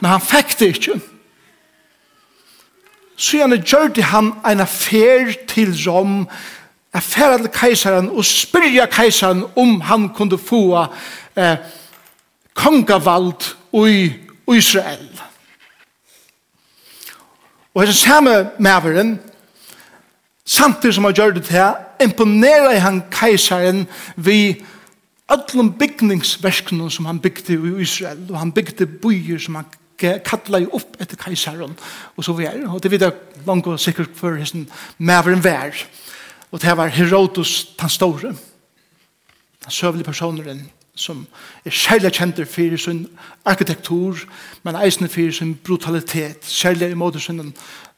Men 0.00 0.10
han 0.10 0.20
fikk 0.20 0.58
det 0.58 0.66
ikke. 0.66 1.00
Så 3.16 3.38
gjerne 3.38 3.62
gjør 3.62 3.88
det 3.94 4.04
han 4.04 4.32
en 4.46 4.60
affær 4.60 5.32
til 5.48 5.72
Rom, 5.86 6.26
affær 6.92 7.36
til 7.36 7.48
keiseren, 7.54 8.10
og 8.10 8.24
spyrja 8.24 8.86
keiseren 8.86 9.44
om 9.56 9.80
han 9.80 10.08
kunne 10.08 10.38
få 10.38 10.86
eh, 11.36 11.56
kongavald 12.54 13.54
i 13.72 14.12
Israel. 14.54 15.20
Og 17.74 17.82
hans 17.82 17.96
samme 17.96 18.50
maveren, 18.58 19.20
samtidig 20.46 20.94
som 20.94 21.04
han 21.04 21.14
gjør 21.14 21.30
det 21.30 21.44
til, 21.44 21.72
imponerer 22.02 22.78
han 22.78 23.02
keiseren 23.10 23.86
vi 24.16 24.64
öllum 25.32 25.72
byggningsversknum 25.78 26.90
som 26.90 27.06
han 27.06 27.20
byggde 27.20 27.54
i 27.54 27.82
Israel 27.82 28.26
og 28.30 28.38
han 28.38 28.52
byggde 28.52 28.86
byer 28.86 29.38
som 29.38 29.54
han 29.54 29.66
kalla 29.98 30.58
jo 30.58 30.74
upp 30.76 30.96
etter 31.00 31.16
kajsaren 31.16 31.76
og 32.16 32.24
så 32.24 32.32
vi 32.36 32.44
er, 32.44 32.66
og 32.68 32.82
det 32.82 32.90
vidar 32.90 33.14
langt 33.46 33.66
og 33.66 33.80
sikkert 33.80 34.12
for 34.16 34.36
hessen 34.36 34.68
maveren 34.98 35.44
vær 35.44 35.76
og 36.50 36.62
det 36.62 36.76
var 36.76 36.92
Herodos 36.92 37.74
den 37.80 37.88
store 37.88 38.34
den 39.64 39.70
søvlige 39.70 40.04
personeren 40.04 40.70
som 40.94 41.26
er 41.64 41.70
særlig 41.70 42.12
kjent 42.12 42.42
for 42.48 42.76
sin 42.76 43.08
arkitektur 43.44 44.18
men 44.62 44.76
eisne 44.76 45.08
for 45.08 45.32
sin 45.32 45.54
brutalitet 45.54 46.44
særlig 46.44 46.90
i 46.90 46.94
måte 46.94 47.20
sin 47.20 47.54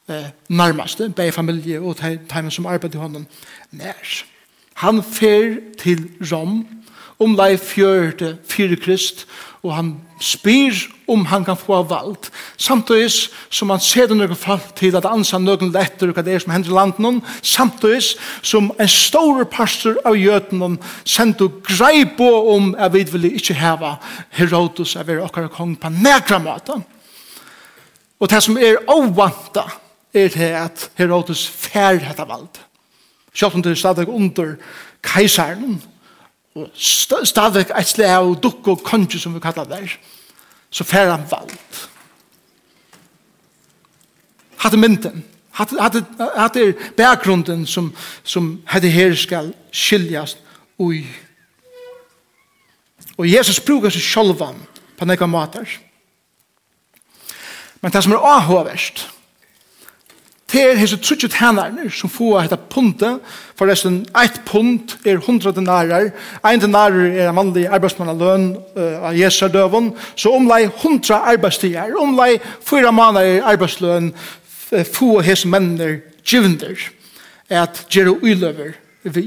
eh, 0.08 0.30
nærmeste, 0.48 1.10
bei 1.10 1.30
familie 1.30 1.80
og 1.80 1.96
teimen 1.96 2.50
som 2.50 2.66
arbeid 2.66 2.94
i 2.94 2.98
hånden 2.98 3.26
nær. 3.70 4.24
Han 4.74 5.02
fer 5.02 5.56
til 5.78 6.10
Rom 6.32 6.66
om 7.18 7.36
lei 7.36 7.56
fjørte 7.60 8.36
fire 8.48 8.76
krist, 8.76 9.24
og 9.64 9.72
han 9.74 9.94
spyr 10.22 10.76
om 11.10 11.24
han 11.26 11.44
kan 11.44 11.56
få 11.58 11.82
valgt. 11.82 12.30
Samtidig 12.56 13.10
som 13.50 13.70
han 13.70 13.80
ser 13.82 14.08
det 14.08 14.16
noen 14.18 14.36
fall 14.38 14.62
til 14.78 14.96
at 14.98 15.06
ansa 15.08 15.38
noen 15.40 15.72
letter 15.74 16.12
hva 16.14 16.24
det 16.24 16.34
er 16.34 16.44
som 16.44 16.52
hender 16.54 16.72
i 16.72 16.76
landen, 16.76 17.20
samtidig 17.42 18.16
som 18.42 18.70
en 18.78 18.90
stor 18.90 19.44
pastor 19.50 19.98
av 20.06 20.18
jøten 20.18 20.78
sendte 21.04 21.48
greip 21.66 22.20
om 22.20 22.74
jeg 22.74 22.94
vi 22.94 23.04
ville 23.14 23.32
ikke 23.40 23.58
heva 23.58 23.96
Herodes 24.36 24.96
av 24.96 25.10
er 25.10 25.24
okkar 25.24 25.50
kong 25.52 25.76
på 25.80 25.92
nekra 25.94 26.40
måte. 26.42 26.78
Og 28.20 28.30
det 28.32 28.42
som 28.42 28.56
er 28.56 28.80
avvanta 28.88 29.66
er 30.16 30.30
det 30.32 30.52
at 30.56 30.88
Herodes 30.96 31.44
fær 31.48 32.00
hetta 32.00 32.24
vald. 32.28 32.62
Sjølt 33.36 33.58
om 33.58 33.62
det 33.64 33.74
er 33.74 33.82
stadig 33.82 34.08
under 34.08 34.54
keisaren, 35.04 35.76
og 36.56 36.70
stadigvæk 37.28 37.70
et 37.76 37.88
slag 37.88 38.16
av 38.16 38.34
dukk 38.40 38.68
og 38.72 38.84
konge 38.84 39.20
som 39.20 39.34
vi 39.34 39.40
kallar 39.44 39.68
det 39.68 39.90
så 40.70 40.84
fer 40.84 41.10
han 41.10 41.24
vald. 41.30 41.52
Hatt 44.64 44.78
mynden 44.78 45.24
hatt 45.56 46.56
er 46.56 46.74
bakgrunden 46.96 47.66
som, 47.66 47.94
som 48.24 48.60
hadde 48.68 48.90
her 48.92 49.14
skal 49.16 49.54
skiljas 49.72 50.36
ui 50.78 51.06
og 53.16 53.24
Jesus 53.24 53.60
brukar 53.64 53.92
seg 53.94 54.04
sjolvan 54.04 54.58
på 54.98 55.08
nekka 55.08 55.28
matar 55.30 55.68
men 57.80 57.92
det 57.92 58.02
som 58.04 58.16
er 58.16 58.28
avhåverst 58.34 59.06
Det 60.46 60.62
er 60.62 60.78
hese 60.78 60.96
trutje 61.02 61.28
tænarne 61.28 61.88
som 61.90 62.10
får 62.10 62.44
hette 62.44 62.58
punte, 62.70 63.16
forresten 63.58 64.04
eit 64.14 64.38
punt 64.46 64.94
er 65.02 65.18
hundra 65.18 65.50
denarer, 65.50 66.12
ein 66.46 66.62
denarer 66.62 67.16
er 67.16 67.30
en 67.32 67.38
vanlig 67.40 67.64
arbeidsmannaløn 67.66 68.52
uh, 68.76 69.08
av 69.08 69.16
Jesu 69.18 69.48
døven, 69.50 69.90
så 70.14 70.36
omlai 70.38 70.68
hundra 70.82 71.24
arbeidstider, 71.32 71.96
omlai 71.98 72.36
fyra 72.62 72.92
måneder 72.94 73.42
arbeidsløn 73.42 74.12
få 74.70 75.20
hese 75.26 75.48
menner 75.50 75.98
givender, 76.26 76.78
at 77.50 77.82
gjerra 77.90 78.14
uiløver 78.22 78.76
vi. 79.02 79.26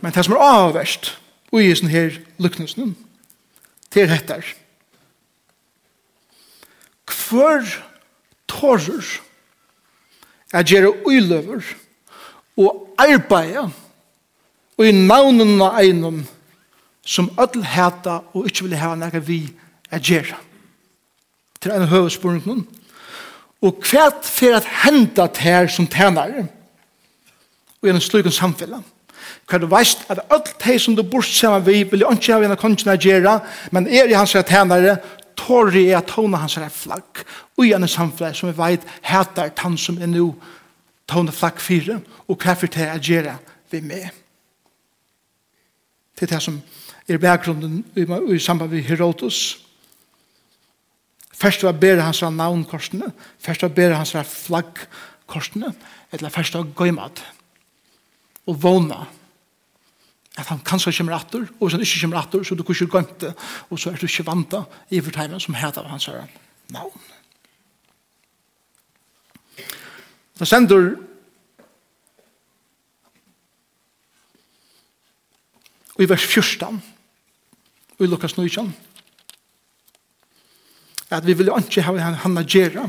Men 0.00 0.12
det 0.12 0.24
som 0.24 0.34
er 0.36 0.44
avverst, 0.44 1.14
og 1.52 1.62
i 1.62 1.72
sånne 1.76 1.92
her 1.92 2.18
luknusnen, 2.40 2.92
det 3.92 4.04
er 4.04 4.12
hettar. 4.12 4.44
Hvor 7.06 7.64
tårer, 8.52 9.08
at 10.52 10.68
gjøre 10.68 10.92
uiløver, 11.06 11.64
og 12.56 12.94
arbeide, 13.00 13.70
og 14.78 14.86
i 14.86 14.92
navnen 14.92 15.60
av 15.62 15.80
egnom, 15.80 16.22
som 17.04 17.30
ødel 17.40 17.64
heta 17.66 18.20
og 18.32 18.46
ikke 18.46 18.68
vil 18.68 18.78
ha 18.78 18.94
nære 18.94 19.22
vi 19.26 19.40
er 19.90 20.02
gjøre. 20.02 20.38
Til 21.62 21.74
en 21.74 21.88
høvespunkten. 21.88 22.64
Og 23.62 23.78
hva 23.86 24.08
for 24.26 24.56
at 24.58 24.66
hente 24.84 25.26
til 25.38 25.70
som 25.70 25.86
tænare, 25.86 26.46
og 27.80 27.86
gjennom 27.88 28.02
slukken 28.02 28.34
samfunnet. 28.34 28.82
Hva 29.50 29.58
du 29.58 29.66
veist 29.70 30.04
at 30.10 30.22
alt 30.30 30.54
det 30.64 30.80
som 30.80 30.96
du 30.96 31.02
bort 31.02 31.26
sammen 31.26 31.66
vi 31.66 31.82
vil 31.82 32.00
jo 32.00 32.10
ikke 32.10 32.34
ha 32.34 32.44
en 32.46 32.56
kongen 32.56 32.92
å 32.92 32.98
gjøre, 32.98 33.38
men 33.70 33.86
er 33.86 34.10
i 34.10 34.18
hans 34.18 34.34
tænare, 34.46 34.96
tårer 35.42 35.80
jeg 35.80 35.98
at 35.98 36.10
tåne 36.10 36.38
hans 36.40 36.56
er 36.56 36.72
flagg. 36.72 37.22
Og 37.58 37.66
gjerne 37.66 37.90
samfunnet 37.90 38.38
som 38.38 38.50
vi 38.50 38.56
vet 38.58 38.86
heter 39.06 39.52
han 39.62 39.78
som 39.78 39.98
er 40.00 40.10
nå 40.10 40.30
tåne 41.10 41.34
flagg 41.34 41.60
fire 41.60 42.00
og 42.28 42.38
kaffer 42.40 42.70
til 42.72 42.88
å 42.88 43.00
gjøre 43.02 43.36
vi 43.72 43.80
med 43.84 44.10
til 46.18 46.28
det 46.30 46.40
som 46.44 46.60
er 47.08 47.18
bakgrunden 47.18 47.82
i 47.96 48.38
samband 48.38 48.70
med 48.70 48.84
Herodos 48.86 49.40
først 51.32 51.64
var 51.66 51.78
bedre 51.80 52.06
hans 52.06 52.22
navnkorsene 52.22 53.10
først 53.42 53.64
var 53.66 53.74
bedre 53.74 53.98
hans 53.98 54.14
flaggkorsene 54.14 55.72
eller 56.12 56.30
først 56.30 56.54
var 56.54 56.70
gøymat 56.78 57.24
og 58.46 58.62
våna 58.62 59.06
at 60.38 60.48
han 60.48 60.62
kanskje 60.64 60.94
kommer 60.96 61.18
atter, 61.18 61.44
og 61.60 61.66
hvis 61.66 61.74
han 61.76 61.84
ikke 61.84 62.00
kommer 62.00 62.22
atter, 62.22 62.44
så 62.44 62.56
du 62.56 62.62
kanskje 62.64 62.88
gømt 62.88 63.18
det, 63.20 63.32
og 63.68 63.78
så 63.78 63.90
er 63.90 64.00
du 64.00 64.06
ikke 64.08 64.26
vant 64.26 64.54
i 64.90 65.00
fortegnet 65.00 65.44
som 65.44 65.56
heter 65.58 65.88
hans 65.88 66.08
herre 66.08 66.26
navn. 66.72 67.02
Da 70.40 70.48
sender 70.48 70.94
i 76.00 76.08
vers 76.08 76.24
14 76.24 76.80
og 77.98 78.06
i 78.06 78.08
Lukas 78.08 78.38
19 78.38 78.72
at 81.12 81.26
vi 81.26 81.36
vil 81.36 81.50
jo 81.50 81.58
ikke 81.60 81.84
ha 81.84 81.92
han 82.24 82.40
å 82.40 82.44
gjøre 82.48 82.86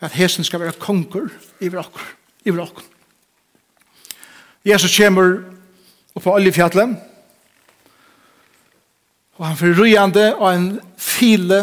at 0.00 0.14
hesen 0.14 0.46
skal 0.46 0.62
være 0.62 0.78
konger 0.80 1.26
i 1.60 1.68
vrakker. 1.68 2.86
Jesus 4.64 4.94
kommer 4.96 5.42
og 6.14 6.22
på 6.22 6.34
oljefjallet. 6.34 6.96
Og 9.40 9.46
han 9.46 9.56
fyrir 9.56 9.78
rujande 9.78 10.26
og 10.36 10.48
en 10.52 10.68
file 11.00 11.62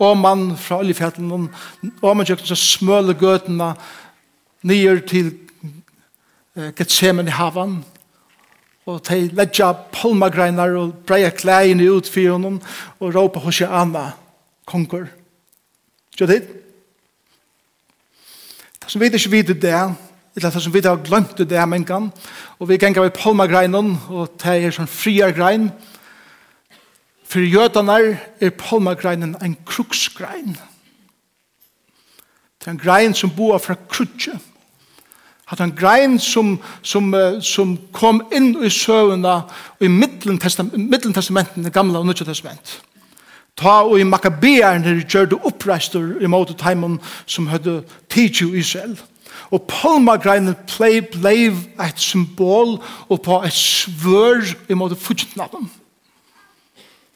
og 0.00 0.16
mann 0.16 0.56
fra 0.56 0.80
oljefjallet 0.80 1.50
og 2.00 2.16
man 2.16 2.26
kjøkken 2.26 2.48
så 2.48 2.56
smøle 2.56 3.14
gøtene 3.20 3.74
nyer 4.64 5.02
til 5.08 5.34
Gethsemen 6.76 7.28
i 7.28 7.34
havan 7.36 7.80
og 8.88 9.02
de 9.06 9.28
ledja 9.36 9.70
palmagreinar 9.92 10.72
og 10.78 10.94
breia 11.06 11.30
klægene 11.30 11.90
ut 11.92 12.08
fyrir 12.08 12.34
honom 12.34 12.58
og 12.98 13.14
råpa 13.14 13.42
hos 13.44 13.60
Anna 13.62 14.10
konger. 14.66 15.06
Gjør 16.16 16.26
det? 16.26 16.40
Det 18.80 18.90
som 18.90 19.00
vi 19.00 19.10
ikke 19.12 19.30
vet 19.30 19.52
det 19.62 19.70
er 19.70 19.92
eller 20.36 20.50
det 20.50 20.62
som 20.62 20.74
vi 20.74 20.80
har 20.80 20.96
glemt 20.96 21.38
det 21.38 21.58
her 21.58 21.66
mennkene. 21.66 22.10
og 22.58 22.68
vi 22.68 22.76
ganger 22.76 23.02
vi 23.02 23.08
palmagreinen, 23.08 23.98
og 24.08 24.28
det 24.42 24.64
er 24.64 24.70
sånn 24.70 24.86
friar 24.86 25.32
grein. 25.32 25.70
For 27.24 27.40
jødene 27.40 28.18
er 28.40 28.50
palmagreinen 28.50 29.36
en 29.42 29.56
kruksgrein. 29.66 30.56
Det 32.60 32.66
er 32.66 32.70
en 32.70 32.78
grein 32.78 33.14
som 33.14 33.30
bor 33.30 33.58
fra 33.58 33.74
krutje. 33.88 34.38
Det 35.50 35.60
er 35.60 35.64
en 35.64 35.76
grein 35.76 36.18
som, 36.18 36.60
som, 36.82 37.14
som 37.42 37.78
kom 37.92 38.20
inn 38.32 38.52
i 38.62 38.70
søvnene 38.70 39.42
i 39.80 39.88
middeltestamenten, 39.88 41.64
det 41.64 41.72
gamle 41.72 41.98
og 41.98 42.06
nødvendig 42.06 42.26
testamentet. 42.26 42.80
Ta 43.58 43.82
og 43.82 43.98
i 44.00 44.06
makabeerne 44.06 45.02
gjør 45.02 45.26
det 45.32 45.40
oppreistor 45.44 46.20
i 46.22 46.28
måte 46.30 46.54
teimen 46.54 47.00
som 47.26 47.48
hadde 47.50 47.82
tidsi 48.08 48.46
i 48.46 48.60
Israel. 48.62 48.94
Og 49.50 49.64
palmagreinen 49.66 50.54
blei 50.70 51.00
blei 51.02 51.48
et 51.50 52.00
symbol 52.00 52.78
og 53.08 53.22
på 53.24 53.40
et 53.46 53.54
svør 53.56 54.44
i 54.70 54.78
måte 54.78 54.98
fortsatt 54.98 55.38
av 55.42 55.54
dem. 55.56 55.70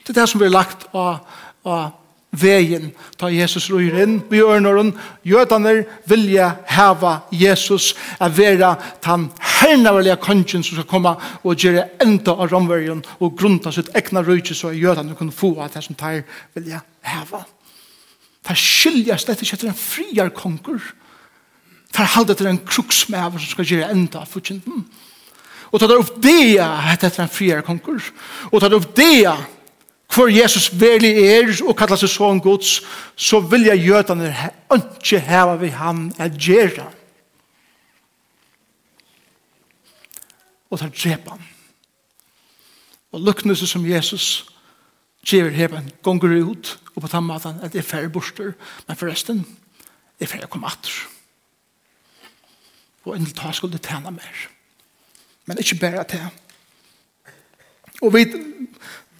Det 0.05 0.12
er 0.12 0.20
det 0.20 0.29
som 0.29 0.42
blir 0.42 0.53
lagt 0.53 0.88
av, 0.92 1.23
av 1.64 1.92
vegen 2.35 2.90
da 3.20 3.31
Jesus 3.31 3.68
røyer 3.70 4.01
inn 4.05 4.16
Vi 4.31 4.40
gjør 4.40 4.62
når 4.62 4.79
hun 4.81 4.92
Jødene 5.27 5.75
vilja 6.11 6.51
heva 6.68 7.14
Jesus 7.33 7.92
a 8.18 8.29
vera 8.29 8.75
den 9.07 9.29
hernaverlige 9.61 10.18
kongen 10.23 10.64
som 10.64 10.77
skal 10.77 10.88
komme 10.90 11.14
og 11.42 11.57
gjøre 11.61 11.87
enda 12.03 12.35
av 12.35 12.51
romverjen 12.53 13.05
og 13.20 13.38
grunta 13.38 13.73
sitt 13.73 13.92
egna 13.97 14.25
røyke 14.25 14.57
så 14.57 14.75
jødene 14.75 15.16
kunne 15.18 15.35
få 15.35 15.55
av 15.61 15.73
det 15.75 15.85
som 15.87 15.97
tar 15.97 16.23
vilja 16.57 16.83
heva. 17.07 17.44
Det 18.44 18.59
skilja 18.59 19.16
slett 19.18 19.40
ikke 19.40 19.57
etter 19.57 19.70
en 19.70 19.79
friar 19.79 20.35
konger 20.37 20.83
forhalde 21.94 22.35
til 22.35 22.50
en 22.50 22.61
kruksmæver 22.66 23.38
som 23.38 23.50
skal 23.52 23.68
gjøre 23.68 23.90
enda 23.94 24.24
av 24.24 24.30
fortjenten. 24.30 24.85
Og 25.70 25.80
ta 25.80 25.88
det 25.90 25.98
opp 25.98 26.14
det 26.22 26.54
etter 26.59 27.22
en 27.22 27.30
friere 27.30 27.64
konkurs. 27.66 28.12
Og 28.52 28.61
ta 28.62 28.70
det 28.70 28.78
opp 28.78 28.90
det 28.96 29.26
hvor 30.14 30.30
Jesus 30.30 30.68
veli 30.78 31.11
er 31.24 31.48
og 31.64 31.74
kallar 31.78 31.98
seg 31.98 32.12
sånn 32.12 32.42
gods, 32.42 32.76
så 33.16 33.40
vil 33.42 33.66
jeg 33.66 33.83
jødene 33.88 34.30
ikke 34.76 35.18
heva 35.26 35.57
vi 35.59 35.72
han 35.74 36.04
er 36.22 36.30
gjøre. 36.30 36.85
Og 40.70 40.78
ta 40.78 40.90
drepa 40.90 41.35
han. 41.35 41.50
Og 43.14 43.26
lukknelse 43.26 43.66
som 43.70 43.87
Jesus 43.87 44.44
gjør 45.26 45.50
heben 45.54 45.90
gonger 46.04 46.37
ut 46.44 46.76
og 46.94 47.02
på 47.02 47.11
tammaten 47.11 47.59
at 47.62 47.74
det 47.74 47.83
er 47.83 47.88
færre 47.88 48.12
borster, 48.12 48.54
men 48.87 48.98
forresten, 48.98 49.42
det 50.18 50.28
er 50.28 50.33
færre 50.37 50.50
kom 50.50 50.66
atter 50.68 51.13
og 53.05 53.17
en 53.17 53.27
ta 53.37 53.53
skulle 53.53 53.79
tjene 53.79 54.12
mer. 54.14 54.47
Men 55.47 55.61
ikke 55.61 55.81
bare 55.81 56.05
til. 56.09 56.25
Og 58.03 58.14
vi, 58.14 58.25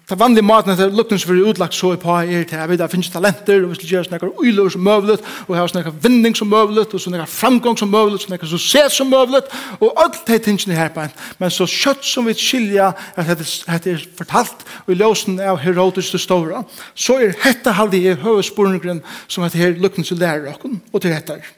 den 0.09 0.19
vanlige 0.19 0.45
maten 0.45 0.71
etter 0.73 0.91
lukten 0.93 1.19
som 1.21 1.31
vi 1.33 1.41
utlagt 1.41 1.73
så 1.73 1.93
i 1.95 1.97
på 2.01 2.13
er 2.21 2.43
til, 2.45 2.59
jeg 2.59 2.69
vet 2.69 2.81
det 2.81 2.89
finnes 2.91 3.09
talenter, 3.09 3.63
og 3.63 3.71
vi 3.71 3.77
skal 3.79 3.89
gjøre 3.89 4.07
snakker 4.09 4.41
uiløver 4.41 4.73
som 4.75 4.83
møvlet, 4.85 5.23
og 5.47 5.55
her 5.57 5.67
snakker 5.71 5.95
vinning 6.03 6.37
som 6.37 6.49
møvlet, 6.49 6.93
og 6.93 7.01
snakker 7.01 7.31
framgång 7.31 7.79
som 7.79 7.89
møvlet, 7.89 8.21
snakker 8.21 8.49
success 8.51 8.99
som 8.99 9.09
møvlet, 9.09 9.49
og 9.79 9.97
alt 10.03 10.21
de 10.27 10.37
tingene 10.37 10.77
her 10.77 10.93
på 10.93 11.05
en. 11.05 11.17
Men 11.41 11.53
så 11.53 11.65
kjøtt 11.69 12.05
som 12.05 12.29
vi 12.29 12.37
skilja 12.37 12.91
at 13.15 13.33
dette 13.33 13.89
er 13.95 14.07
fortalt, 14.17 14.65
og 14.85 14.93
i 14.93 15.01
løsen 15.01 15.41
av 15.41 15.61
Herodes 15.65 16.13
det 16.13 16.21
store, 16.21 16.61
så 16.93 17.17
er 17.21 17.37
dette 17.41 17.77
halde 17.79 18.01
i 18.01 18.13
høvesporengren 18.13 19.01
som 19.27 19.45
heter 19.45 19.63
her 19.63 19.77
lukten 19.81 20.05
som 20.05 20.21
lærer 20.21 20.51
okken, 20.53 20.83
og 20.93 21.01
til 21.01 21.17
dette 21.17 21.39
er. 21.39 21.53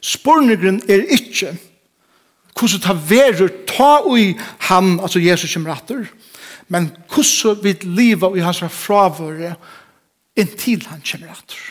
Spurningren 0.00 0.82
er 0.88 1.04
ikke 1.14 1.56
hvordan 2.58 2.82
ta 2.82 2.94
verur 3.08 3.50
ta 3.70 4.00
ui 4.06 4.32
han, 4.66 4.98
altså 5.00 5.20
Jesus 5.22 5.52
som 5.52 5.66
ratter, 5.66 6.06
men 6.68 6.90
hvordan 7.12 7.62
vi 7.62 7.74
liva 7.86 8.32
i 8.36 8.42
hans 8.44 8.62
fravøre 8.74 9.54
inntil 10.38 10.84
han 10.90 11.02
kommer 11.02 11.32
ratter. 11.32 11.62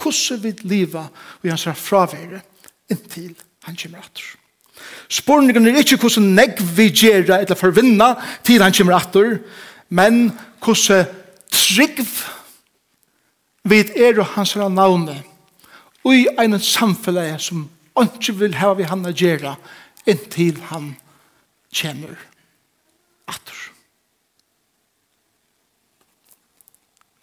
Hvordan 0.00 0.42
vi 0.42 0.54
liva 0.68 1.06
i 1.44 1.52
hans 1.52 1.66
fravøre 1.80 2.40
inntil 2.92 3.34
han 3.64 3.76
kommer 3.80 4.04
ratter. 4.04 4.30
Spurningen 5.08 5.68
er 5.68 5.80
ikke 5.80 6.00
hvordan 6.02 6.32
negg 6.36 6.60
vi 6.76 6.90
gjerra 6.90 7.40
eller 7.42 7.58
forvinna 7.58 8.14
til 8.44 8.62
han 8.62 8.74
kommer 8.76 8.96
ratter, 8.96 9.38
men 9.88 10.32
hvordan 10.64 11.06
trygg 11.52 12.02
vi 13.64 13.80
er 13.96 14.18
og 14.20 14.34
hans 14.34 14.56
navnet 14.56 15.33
i 16.12 16.26
en 16.38 16.58
samfunn 16.60 17.38
som 17.40 17.68
ikke 18.02 18.34
vil 18.40 18.56
ha 18.60 18.74
vi 18.76 18.88
han 18.88 19.06
å 19.06 19.14
gjøre 19.14 19.56
inntil 20.10 20.58
han 20.68 20.94
kommer 21.74 22.18
atter. 23.30 23.60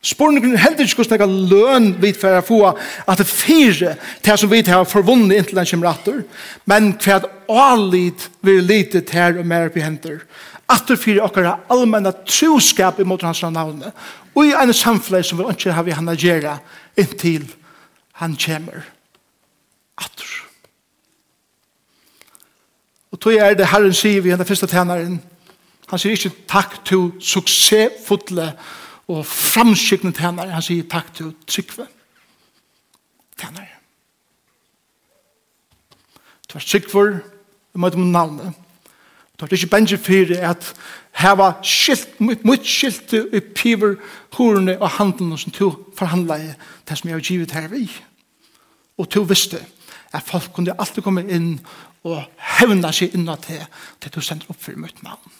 Spurningen 0.01 0.57
heldig 0.57 0.87
ikke 0.87 1.03
hvordan 1.03 1.21
jeg 1.21 1.51
løn 1.51 1.91
vidt 2.01 2.17
for 2.17 2.33
å 2.33 2.45
få 2.45 2.61
at 2.71 3.19
det 3.21 3.27
fire 3.29 3.93
til 4.25 4.39
som 4.41 4.49
vidt 4.49 4.71
har 4.71 4.87
forvunnet 4.89 5.37
inntil 5.37 5.61
den 5.61 5.69
kommer 5.69 5.91
atter, 5.91 6.23
men 6.65 6.95
hva 7.03 7.19
at 7.19 7.29
allit 7.51 8.25
vil 8.41 8.65
lite 8.65 9.03
til 9.05 9.37
og 9.43 9.45
mer 9.45 9.69
på 9.69 9.83
henter. 9.83 10.23
Atter 10.71 10.97
fire 10.97 11.21
okkar 11.27 11.45
har 11.45 11.63
allmenna 11.69 12.15
troskap 12.25 13.01
imot 13.03 13.27
hans 13.27 13.43
navne 13.43 13.91
og 14.31 14.45
i 14.47 14.55
en 14.55 14.73
samfunn 14.73 15.25
som 15.27 15.41
vi 15.41 15.49
ikke 15.51 15.75
har 15.75 15.85
vi 15.85 15.93
han 15.93 16.09
å 16.09 16.17
gjøre 16.17 16.57
inntil 16.97 17.45
han 18.21 18.37
kommer 18.37 18.83
atter. 19.97 20.29
Og 23.11 23.19
tog 23.19 23.33
er 23.33 23.55
det 23.57 23.67
Herren 23.71 23.95
sier 23.97 24.21
vi 24.21 24.29
henne 24.29 24.45
første 24.45 24.69
tjeneren, 24.69 25.17
han 25.89 25.99
sier 25.99 26.13
ikke 26.15 26.45
takk 26.47 26.77
til 26.87 27.09
suksessfulle 27.19 28.51
og 29.11 29.25
framskikkende 29.25 30.13
tjenere, 30.15 30.53
han 30.53 30.63
sier 30.63 30.85
takk 30.89 31.09
til 31.17 31.33
trykve 31.49 31.89
tjenere. 33.41 33.73
Du 36.45 36.59
er 36.59 36.67
trykver, 36.67 37.17
du 37.73 37.81
møter 37.81 37.97
med 37.97 38.13
navnet, 38.13 38.53
Du 39.41 39.45
er 39.45 39.53
ikke 39.57 39.67
bensje 39.73 39.97
for 39.97 40.33
at 40.37 40.73
her 41.17 41.31
var 41.31 41.55
skilt, 41.65 42.19
mot 42.21 42.65
skilt 42.65 43.13
i 43.13 43.39
piver, 43.39 43.95
horene 44.37 44.75
og 44.77 44.89
handen 44.89 45.37
som 45.37 45.51
to 45.51 45.71
forhandla 45.97 46.37
i 46.37 46.51
det 46.89 46.97
som 46.97 47.09
jeg 47.09 47.15
har 47.15 47.25
givet 47.25 47.51
her 47.51 47.67
vi. 47.67 47.89
Og 48.97 49.09
to 49.09 49.23
visste 49.27 49.61
at 50.11 50.25
folk 50.27 50.51
kunne 50.53 50.75
alltid 50.79 51.03
komme 51.03 51.23
inn 51.23 51.53
og 52.07 52.23
hevna 52.57 52.91
seg 52.93 53.15
inna 53.15 53.37
til 53.39 53.61
til 54.01 54.13
du 54.15 54.21
sender 54.21 54.49
opp 54.49 54.59
for 54.61 54.77
mitt 54.79 55.03
navn. 55.03 55.31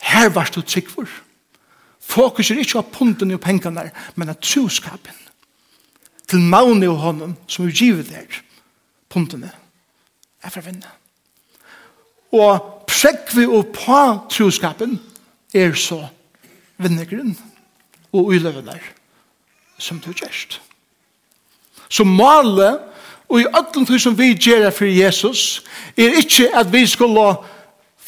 Her 0.00 0.30
var 0.34 0.50
du 0.54 0.62
trygg 0.62 0.88
for. 0.90 1.08
Fokus 2.00 2.50
er 2.50 2.58
ikke 2.58 2.80
av 2.80 2.88
punten 2.92 3.34
og 3.34 3.42
pengene, 3.44 3.90
men 4.16 4.32
av 4.32 4.40
troskapen. 4.40 5.16
Til 6.26 6.40
navnet 6.40 6.88
og 6.88 7.02
hånden 7.02 7.36
som 7.50 7.66
er 7.66 7.74
givet 7.74 8.10
der, 8.10 8.40
puntene, 9.10 9.50
er 10.42 10.50
for 10.50 10.62
å 10.62 10.66
vinne. 10.66 10.90
Og 12.32 12.86
pregvi 12.88 13.46
og 13.46 13.72
på 13.74 14.00
troskapen 14.30 14.96
er 15.54 15.74
så 15.74 16.00
vinnegrunnen 16.80 17.36
og 18.14 18.32
uløvenar 18.32 18.82
som 19.78 20.00
du 20.00 20.12
gjerst. 20.12 20.60
Så 21.90 22.04
målet, 22.04 22.78
og 23.28 23.40
i 23.40 23.46
öllum 23.46 23.86
því 23.86 23.98
som 23.98 24.18
vi 24.18 24.34
gjerra 24.34 24.70
for 24.74 24.86
Jesus, 24.86 25.62
er 25.96 26.18
ikke 26.18 26.50
at 26.54 26.72
vi 26.72 26.86
skulle 26.86 27.34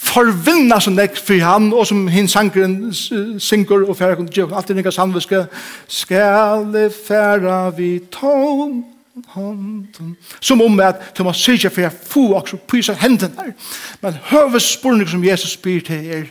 forvinna 0.03 0.81
som 0.81 0.97
nek 0.99 1.17
for 1.19 1.43
han, 1.43 1.73
og 1.73 1.87
som 1.87 2.07
hin 2.11 2.29
sangren 2.29 2.95
synger 3.39 3.85
og 3.89 3.97
færa 3.97 4.17
kundi 4.19 4.35
djevk, 4.35 4.55
alltid 4.57 4.79
nekka 4.79 4.91
samviske, 4.91 5.45
skal 5.89 6.67
det 6.73 6.89
færa 7.07 7.71
vi 7.77 7.99
tån, 8.11 8.83
hånden. 9.29 10.17
Som 10.41 10.63
om 10.63 10.81
at 10.81 11.19
du 11.19 11.25
må 11.25 11.33
sykja 11.33 11.71
for 11.71 11.85
jeg 11.85 11.93
få 11.93 12.33
også 12.39 12.57
pysa 12.69 12.93
hendene 12.93 13.35
der. 13.37 13.53
Men 14.01 14.17
høves 14.31 14.63
spurning 14.63 15.09
som 15.09 15.25
Jesus 15.25 15.53
spyr 15.53 15.81
til 15.81 16.11
er 16.11 16.25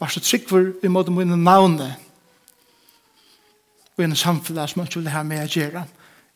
var 0.00 0.08
så 0.08 0.20
trygg 0.20 0.48
for 0.48 0.72
i 0.82 0.88
måte 0.88 1.10
mine 1.10 1.36
navne 1.36 1.94
og 3.96 4.02
i 4.02 4.04
en 4.04 4.16
samfunn 4.16 4.68
som 4.68 4.80
man 4.80 4.86
skulle 4.90 5.10
ha 5.10 5.22
med 5.22 5.44
å 5.44 5.50
gjøre 5.50 5.84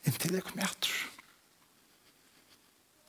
inntil 0.09 0.39
jeg 0.39 0.47
kommer 0.47 0.67
etter. 0.67 0.97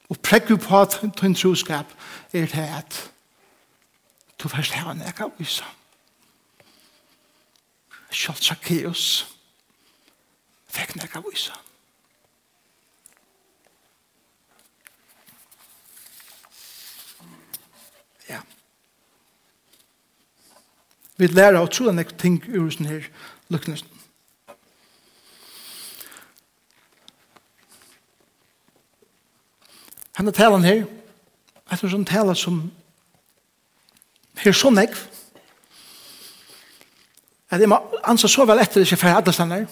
Og 0.09 0.19
prekku 0.25 0.57
på 0.57 0.81
at 0.81 0.99
din 1.21 1.35
troskap 1.35 1.85
er 2.33 2.45
det 2.45 2.69
at 2.77 3.11
du 4.43 4.47
først 4.47 4.71
har 4.71 4.91
en 4.91 5.01
eka 5.07 5.29
vise. 5.37 5.63
Kjalt 8.09 8.43
Zacchaeus 8.43 9.03
fikk 10.69 10.95
en 10.95 11.03
eka 11.05 11.21
vise. 11.29 11.53
Ja. 18.29 18.41
Vi 21.17 21.27
lærer 21.27 21.61
å 21.61 21.69
tro 21.69 21.89
en 21.91 22.01
ting 22.17 22.41
ur 22.47 22.71
sånn 22.73 22.89
her 22.89 23.09
lukknesen. 23.53 23.98
Henne 30.19 30.33
talen 30.35 30.65
her, 30.67 30.81
etter 31.71 31.85
en 31.87 31.91
sånn 31.93 32.07
tale 32.07 32.33
som 32.35 32.57
her 34.41 34.55
så 34.55 34.67
nekv, 34.73 34.97
at 37.49 37.63
jeg 37.63 37.69
må 37.71 37.77
ansa 38.03 38.27
så 38.27 38.43
vel 38.49 38.59
etter 38.59 38.83
ikke 38.83 38.99
færre 38.99 39.21
alle 39.21 39.33
stedene. 39.33 39.69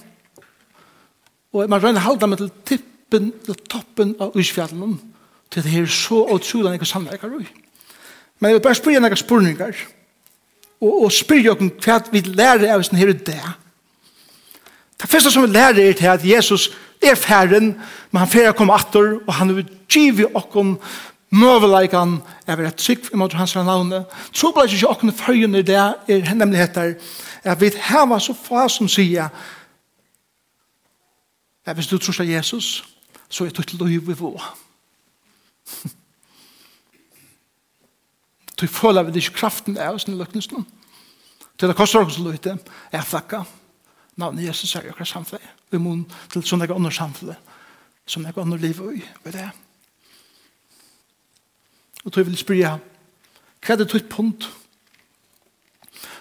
og 1.52 1.62
jeg 1.62 1.70
må 1.70 1.80
rønne 1.84 2.00
halda 2.00 2.30
meg 2.32 2.40
til 2.40 2.52
tippen, 2.64 3.34
til 3.44 3.60
toppen 3.68 4.16
av 4.24 4.40
Ísfjallen, 4.40 4.96
til 5.52 5.64
det 5.64 5.72
her 5.74 5.86
så 5.86 6.24
utrolig 6.32 6.74
ikke 6.80 6.88
sannet 6.88 7.18
jeg 7.18 7.20
kan 7.20 7.36
roi. 7.36 7.48
Men 8.40 8.50
jeg 8.50 8.56
vil 8.56 8.64
bare 8.64 8.80
spyrja 8.80 9.04
nekka 9.04 9.20
spurningar, 9.20 9.76
og, 10.80 10.94
og 11.04 11.12
spyrja 11.12 11.58
okken 11.58 11.74
hva 11.84 12.00
vi 12.14 12.24
lærer 12.24 12.72
av 12.72 12.88
sånn 12.88 13.02
her 13.02 13.12
i 13.12 13.20
det. 13.20 13.42
Det 14.96 15.12
første 15.12 15.32
som 15.32 15.44
vi 15.44 15.52
lærer 15.52 15.90
er 15.90 16.00
til 16.00 16.08
at 16.08 16.24
Jesus 16.24 16.72
er 17.12 17.20
færen, 17.20 17.76
men 18.12 18.20
han 18.20 18.30
færer 18.30 18.56
kom 18.58 18.70
atter, 18.70 19.20
og 19.28 19.34
han 19.34 19.56
vil 19.56 19.70
give 19.90 20.28
okken 20.36 20.78
møveleikan 21.30 22.22
er 22.48 22.62
et 22.64 22.76
trygg 22.80 23.10
i 23.14 23.20
måte 23.20 23.38
hans 23.38 23.56
navne. 23.56 24.06
Så 24.32 24.52
ble 24.56 24.68
ikke 24.68 24.88
okken 24.88 25.12
i 25.56 25.62
det 25.62 25.76
er 25.76 26.34
nemlig 26.36 26.60
heter 26.60 26.96
at 27.44 27.62
vi 27.62 27.72
hava 27.80 28.20
så 28.20 28.34
få 28.34 28.68
som 28.70 28.88
sier 28.88 29.30
at 31.68 31.76
hvis 31.76 31.88
du 31.88 31.98
tror 31.98 32.24
Jesus, 32.24 32.86
så 33.30 33.44
er 33.46 33.50
ditt 33.50 33.74
liv 33.82 34.10
i 34.10 34.16
vår. 34.16 34.44
Du 38.62 38.68
føler 38.68 39.04
vi 39.04 39.20
ikke 39.20 39.36
kraften 39.36 39.78
av 39.78 39.96
oss 39.96 40.08
i 40.08 40.16
løkningsen. 40.16 40.66
Til 41.58 41.68
det 41.68 41.76
koster 41.76 42.06
oss 42.06 42.20
løyte, 42.22 42.56
er 42.92 43.04
flakka 43.04 43.44
navnet 44.18 44.48
Jesus 44.48 44.76
er 44.76 44.88
i 44.88 44.92
okra 44.92 45.06
samfunn. 45.06 45.44
Vi 45.72 45.80
må 45.82 45.96
til 46.32 46.46
sånn 46.46 46.64
jeg 46.66 46.74
ånder 46.74 46.94
samfunn, 46.94 47.36
som 48.08 48.26
jeg 48.26 48.38
andre 48.38 48.60
liv 48.62 48.82
i, 48.94 49.04
og 49.24 49.34
det. 49.34 49.50
Og 52.06 52.14
tog 52.14 52.26
vil 52.26 52.40
spyrja, 52.40 52.78
hva 53.62 53.74
er 53.74 53.82
det 53.82 53.90
tog 53.92 54.10
punkt? 54.10 54.50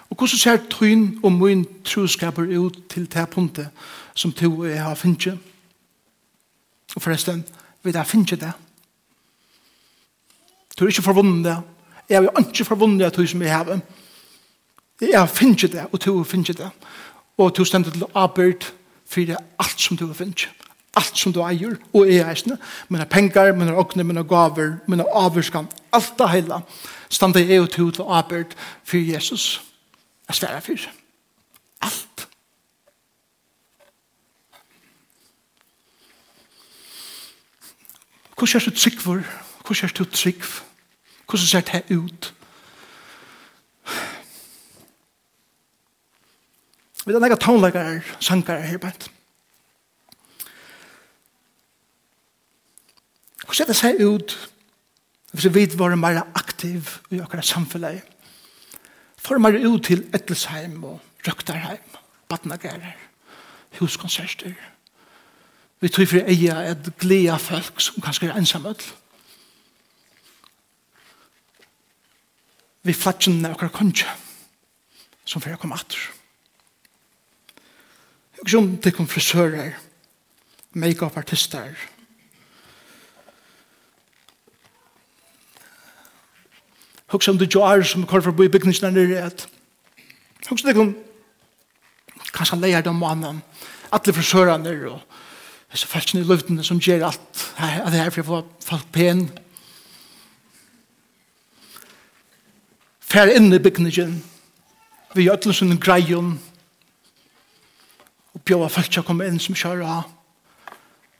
Og 0.09 0.15
hvordan 0.15 0.39
ser 0.39 0.63
tøyen 0.71 1.19
og 1.23 1.31
min 1.31 1.65
troskaper 1.83 2.47
ut 2.59 2.79
til 2.89 3.07
det 3.11 3.29
punktet 3.29 3.69
som 4.15 4.31
tog 4.31 4.59
og 4.59 4.69
jeg 4.69 4.83
har 4.83 4.95
finnet? 4.95 5.37
Og 6.95 7.01
forresten, 7.01 7.43
vil 7.83 7.93
jeg 7.93 8.07
finne 8.07 8.39
det. 8.39 8.51
Du 10.77 10.85
er 10.85 10.89
ikke 10.89 11.01
forvunnet 11.01 11.45
det. 11.45 11.57
Jeg 12.09 12.23
er 12.23 12.39
ikke 12.39 12.65
forvunnet 12.65 12.99
det 12.99 13.13
tog 13.13 13.27
som 13.27 13.41
jeg 13.41 13.55
har. 13.55 13.79
Jeg 15.01 15.19
har 15.19 15.27
finnet 15.27 15.71
det, 15.71 15.85
og 15.91 15.99
tog 15.99 16.17
har 16.17 16.29
finnet 16.29 16.57
det 16.57 16.69
og 17.37 17.57
du 17.57 17.65
stendur 17.65 17.91
til 17.91 18.05
arbeid 18.15 18.69
for 19.05 19.35
alt 19.59 19.81
som 19.81 19.97
du 19.97 20.07
har 20.07 20.17
finnet 20.17 20.49
allt 20.97 21.17
som 21.17 21.33
du 21.33 21.41
eier, 21.45 21.77
og 21.93 22.09
er 22.09 22.29
eisne, 22.31 22.57
mine 22.89 23.05
er 23.05 23.11
pengar, 23.11 23.53
men 23.55 23.69
åkne, 23.69 24.05
mine 24.07 24.23
gaver, 24.27 24.77
mine 24.89 25.05
avvurskan, 25.13 25.69
alt 25.93 26.13
det 26.17 26.29
heila, 26.31 26.61
standa 27.09 27.43
jeg 27.43 27.61
og 27.61 27.69
tog 27.73 27.93
til 27.93 28.07
arbeid 28.19 28.55
for 28.83 28.97
Jesus. 28.97 29.61
Jeg 30.27 30.35
sverar 30.35 30.63
for. 30.65 30.87
Alt. 31.81 32.27
Hvordan 38.37 38.61
er 38.61 38.65
du 38.65 38.75
trygg 38.75 39.01
for? 39.01 39.21
Hvordan 39.65 39.89
er 39.89 39.93
du 39.97 40.03
trygg? 40.03 40.43
Hvordan 41.29 41.45
ser 41.45 41.61
det 41.61 41.97
ut? 41.97 42.33
Vi 47.07 47.13
er 47.15 47.23
nekka 47.23 47.37
tónleikar, 47.39 48.01
sangar 48.19 48.59
her 48.59 48.77
bænt. 48.83 49.05
Hvordan 53.45 53.55
ser 53.55 53.69
det 53.69 53.75
seg 53.79 54.01
ut 54.03 54.33
hvis 55.31 55.47
vi 55.55 55.63
var 55.79 55.95
mer 55.95 56.19
aktiv 56.35 56.89
i 57.15 57.21
okkara 57.23 57.45
samfunnet? 57.47 58.03
For 59.15 59.39
meira 59.39 59.63
ut 59.63 59.85
til 59.87 60.03
Ettelsheim 60.11 60.83
og 60.83 60.99
Røkterheim, 61.23 61.95
Batnagerer, 62.27 62.99
huskonserter. 63.79 64.51
Vi 65.79 65.87
tror 65.87 66.11
for 66.11 66.27
eia 66.27 66.59
et 66.73 66.91
gleda 66.99 67.39
folk 67.39 67.79
som 67.79 68.03
kanskje 68.03 68.33
er 68.33 68.41
ensamøll. 68.41 68.83
Vi 72.83 72.99
flatsen 72.99 73.45
av 73.45 73.55
okkara 73.55 73.71
konja 73.79 74.11
som 75.23 75.39
fyrir 75.39 75.55
kom 75.55 75.71
atur. 75.71 76.16
Hugg 78.37 78.49
som 78.49 78.67
kom 78.93 79.07
frisører, 79.09 79.73
make-up 80.77 81.17
artister. 81.17 81.73
Hugg 87.07 87.23
som 87.23 87.37
du 87.37 87.47
jar 87.47 87.83
som 87.83 88.05
kvar 88.05 88.21
for 88.21 88.31
bo 88.31 88.43
i 88.43 88.51
bygningsen 88.51 88.93
bygningsna 88.93 89.15
nere 89.15 89.27
et. 89.27 89.47
Hugg 90.49 90.59
som 90.59 90.67
tikkum 90.67 90.95
kanskje 92.35 92.59
leier 92.61 92.83
dem 92.85 93.01
og 93.01 93.11
annan. 93.11 93.41
Atle 93.91 94.13
frisørene 94.13 94.75
og 94.91 95.01
disse 95.71 95.87
falskene 95.87 96.21
i 96.21 96.27
luftene 96.27 96.63
som 96.63 96.79
gjør 96.79 97.07
alt 97.09 97.43
at 97.57 97.91
det 97.91 98.01
her 98.01 98.11
for 98.13 98.21
å 98.21 98.27
få 98.27 98.41
folk 98.67 98.91
pen. 98.93 99.27
Fær 103.07 103.31
inn 103.31 103.53
i 103.55 103.59
bygningen. 103.63 104.19
Vi 105.15 105.25
gjør 105.25 105.39
alle 105.39 105.55
sånne 105.55 105.79
greier 105.81 106.35
bjóða 108.47 108.69
folk 108.71 108.91
til 108.91 109.03
å 109.03 109.07
komme 109.07 109.27
inn 109.27 109.39
som 109.43 109.57
kjører 109.57 109.85
av. 109.99 110.11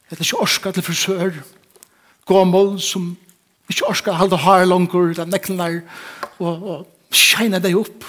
Det 0.08 0.16
er 0.18 0.24
ikke 0.24 0.44
orska 0.44 0.72
til 0.72 0.86
frisør. 0.88 1.40
Gåmål 2.28 2.78
som 2.84 3.10
ikke 3.68 3.90
orska 3.90 4.16
å 4.16 4.38
har 4.40 4.66
langer, 4.66 5.12
eller 5.12 5.26
nekler, 5.28 5.82
og, 6.40 6.64
og 6.64 7.12
skjene 7.12 7.60
deg 7.60 7.76
opp. 7.76 8.06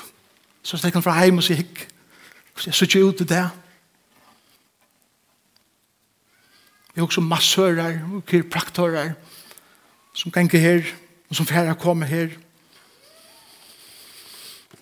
Så 0.63 0.79
jeg 0.83 0.95
kan 0.95 1.03
fra 1.03 1.17
heim 1.19 1.41
og 1.41 1.47
si 1.47 1.57
hikk. 1.59 1.87
Så 2.59 2.71
jeg 2.71 2.79
sitter 2.79 3.09
ut 3.09 3.23
i 3.23 3.27
det. 3.31 3.47
Vi 6.95 7.01
har 7.01 7.07
også 7.07 7.23
massører 7.23 8.01
og 8.15 8.25
kirpraktører 8.27 9.13
som 10.19 10.33
ganger 10.35 10.59
her, 10.59 10.87
og 11.31 11.37
som 11.37 11.47
færre 11.47 11.75
kommer 11.79 12.07
her. 12.07 12.33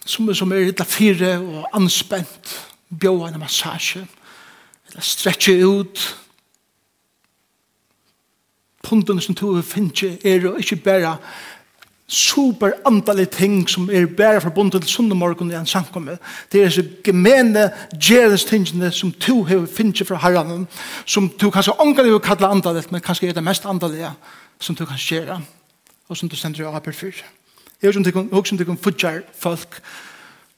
Som, 0.06 0.28
som 0.34 0.52
er 0.52 0.68
litt 0.68 0.80
fire 0.88 1.34
og 1.42 1.66
anspent, 1.76 2.54
bjóða 2.88 3.32
en 3.32 3.40
massasje 3.42 4.06
til 4.96 5.04
stretche 5.04 5.58
ut. 5.66 6.16
punten 8.86 9.20
som 9.20 9.34
tog 9.34 9.64
finner 9.64 10.18
er 10.24 10.40
jo 10.40 10.56
ikke 10.56 10.76
bare 10.76 11.16
super 12.06 12.70
antallet 12.86 13.30
ting 13.34 13.64
som 13.68 13.90
er 13.90 14.06
bare 14.06 14.40
forbundet 14.40 14.82
til 14.82 14.90
sundemorgen 14.90 15.50
i 15.50 15.56
en 15.58 15.66
samkomme. 15.66 16.18
Det 16.52 16.62
er 16.62 16.70
så 16.70 16.84
gemene 17.04 17.70
gjeres 17.98 18.44
tingene 18.44 18.92
som 18.94 19.12
to 19.12 19.42
har 19.44 19.66
finnet 19.66 20.06
fra 20.06 20.20
herren, 20.22 20.68
som 21.06 21.28
to 21.28 21.50
kanskje 21.50 21.74
ångelig 21.82 22.12
vil 22.12 22.22
kalle 22.22 22.46
antallet, 22.46 22.92
men 22.92 23.00
kanskje 23.00 23.28
er 23.28 23.34
det 23.34 23.44
mest 23.44 23.66
antallet 23.66 24.14
som 24.60 24.76
to 24.76 24.86
kan 24.86 24.96
gjøre, 24.96 25.40
og 26.08 26.16
som 26.16 26.28
du 26.28 26.36
sender 26.36 26.62
jo 26.62 26.70
arbeid 26.70 26.94
for. 26.94 27.10
Jeg 27.82 27.94
vet 27.94 28.06
ikke 28.06 28.28
om 28.30 28.58
det 28.58 28.66
kan 28.66 28.78
fudger 28.78 29.20
folk 29.34 29.80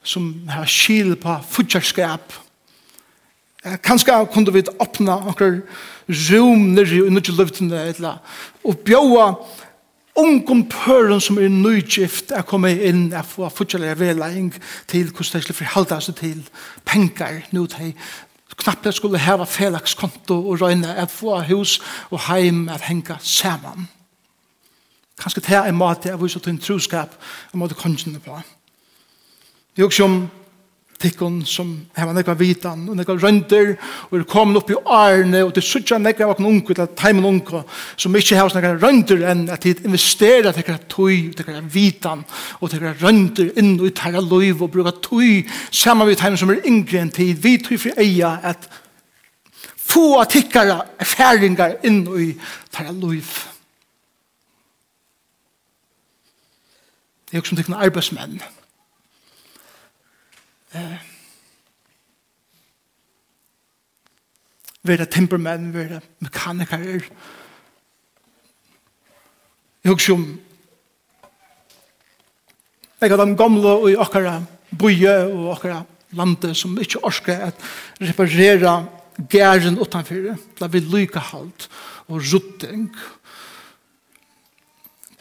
som 0.03 0.47
har 0.49 0.65
skil 0.65 1.15
på 1.15 1.39
fudgerskap, 1.49 2.33
Kanskje 3.83 4.15
kunne 4.31 4.53
vi 4.55 4.63
åpne 4.79 5.17
noen 5.19 5.63
rum 6.09 6.61
nere 6.75 6.95
i 6.95 7.09
nødvendig 7.11 7.35
løftene, 7.35 7.81
eller, 7.91 8.21
og 8.63 8.77
bjøve 8.87 9.25
ungen 10.19 10.63
pøren 10.71 11.19
som 11.21 11.37
er 11.37 11.51
nødgift 11.51 12.31
er 12.31 12.47
komme 12.47 12.71
inn 12.71 13.09
og 13.13 13.27
få 13.27 13.49
fortsatt 13.51 13.99
veleing 13.99 14.53
til 14.87 15.11
hvordan 15.11 15.39
de 15.39 15.43
skulle 15.43 15.59
forholde 15.59 15.99
seg 16.01 16.17
til 16.19 16.41
penger 16.87 17.43
nå 17.51 17.65
til 17.71 17.93
knappt 18.59 18.89
skulle 18.95 19.21
heva 19.23 19.45
felakskonto 19.47 20.35
og 20.49 20.61
røyne 20.61 20.95
at 20.95 21.11
få 21.11 21.37
hus 21.47 21.79
og 22.11 22.19
heim 22.27 22.67
at 22.69 22.81
henga 22.89 23.15
saman. 23.23 23.87
Kanskje 25.19 25.43
det 25.45 25.55
er 25.55 25.67
en 25.67 25.79
måte 25.79 26.09
jeg 26.09 26.19
viser 26.21 26.39
til 26.39 26.55
en 26.55 26.63
troskap 26.63 27.15
jeg 27.53 27.59
måte 27.59 27.75
kongjene 27.75 28.19
på. 28.23 28.35
Det 29.75 29.83
er 29.83 29.87
også 29.87 30.03
om 30.03 30.19
tikkun 30.99 31.39
som 31.47 31.71
hefa 31.95 32.13
nekva 32.15 32.35
vitan 32.39 32.81
og 32.91 32.97
nekva 32.99 33.15
røndir 33.19 33.71
og 34.09 34.17
er 34.19 34.25
komin 34.27 34.59
upp 34.59 34.71
i 34.73 34.77
arne 34.91 35.43
og 35.45 35.53
til 35.55 35.63
suttja 35.63 35.99
nekva 36.01 36.27
vakna 36.33 36.49
okkur 36.49 36.55
ungu 36.55 36.75
til 36.75 36.95
taimun 36.99 37.27
ungu 37.29 37.61
som 37.95 38.17
ikkje 38.19 38.39
hefa 38.39 38.59
nekva 38.59 38.73
røndir 38.81 39.23
enn 39.31 39.45
at 39.53 39.63
de 39.63 39.75
investera 39.87 40.53
tekra 40.55 40.77
tui 40.91 41.31
tøy 41.31 41.45
til 41.47 41.71
vitan 41.73 42.25
og 42.59 42.73
tekra 42.73 42.93
røndir 42.99 43.53
inn 43.59 43.77
og 43.79 43.87
i 43.87 43.95
tæra 43.95 44.23
loiv 44.23 44.63
og 44.65 44.73
bruka 44.75 44.95
tui 44.99 45.45
saman 45.71 46.09
vi 46.09 46.19
taimun 46.19 46.41
som 46.41 46.51
er 46.51 46.67
yngre 46.67 47.03
enn 47.03 47.15
tid 47.15 47.39
vi 47.39 47.57
tui 47.63 47.79
fri 47.79 47.95
eia 47.97 48.35
at 48.43 48.67
få 49.89 50.19
tikkara 50.29 50.81
erfaringar 50.99 51.79
inn 51.87 52.03
og 52.07 52.19
i 52.21 52.33
tæra 52.75 52.91
loiv 52.91 53.31
Det 57.29 57.37
er 57.37 57.43
jo 57.43 57.45
som 57.45 57.57
tikkna 57.59 57.77
arbeidsmenn 57.85 58.39
eh, 60.73 60.99
være 64.83 65.05
temperament, 65.05 65.73
være 65.73 66.01
mekanikere. 66.19 67.01
Jeg 69.83 69.91
husker 69.91 70.13
om 70.13 70.39
jeg 72.99 73.13
hadde 73.13 73.29
de 73.29 73.35
gamle 73.39 73.73
i 73.87 73.95
okkara 73.95 74.41
bøye 74.75 75.13
og 75.31 75.53
okkara 75.53 75.83
landet 76.19 76.57
som 76.59 76.73
ikke 76.81 76.99
orsker 77.07 77.45
at 77.45 77.61
reparera 78.01 78.81
gæren 79.31 79.79
utanfor. 79.79 80.35
Da 80.59 80.67
vi 80.67 80.81
lykke 80.83 81.21
halt 81.31 81.69
og 82.09 82.19
rutting, 82.33 82.89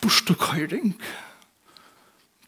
bostukøyring, 0.03 0.97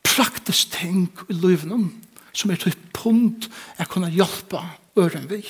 praktisk 0.02 0.72
ting 0.74 1.06
i 1.28 1.36
livene 1.38 1.92
som 2.32 2.50
er 2.50 2.60
til 2.60 2.76
punkt 2.94 3.48
jeg 3.78 3.88
kunne 3.88 4.10
hjelpe 4.10 4.62
øren 4.98 5.30
vi. 5.30 5.42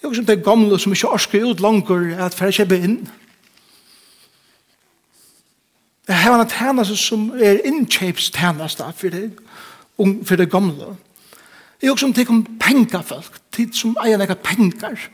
Jeg 0.00 0.08
er 0.08 0.14
som 0.14 0.26
det 0.26 0.44
gamle 0.44 0.78
som 0.80 0.92
ikke 0.92 1.08
orsker 1.08 1.44
ut 1.44 1.60
langer 1.60 2.24
at 2.24 2.34
for 2.34 2.48
jeg 2.48 2.62
kjøper 2.62 2.84
inn. 2.84 3.00
Jeg 6.08 6.18
har 6.18 6.40
en 6.40 6.48
tjeneste 6.48 6.96
som 6.96 7.28
er 7.36 7.60
innkjøpstjeneste 7.68 8.86
for 8.96 9.12
det, 9.14 9.26
for 10.26 10.36
det 10.36 10.50
gamle. 10.50 10.96
Jeg 11.82 11.88
er 11.88 11.92
også 11.92 12.06
som 12.06 12.14
det 12.14 12.28
om 12.28 12.44
pengafolk, 12.60 13.36
tid 13.52 13.72
som 13.72 13.96
eier 14.02 14.18
noen 14.18 14.40
penger, 14.44 15.06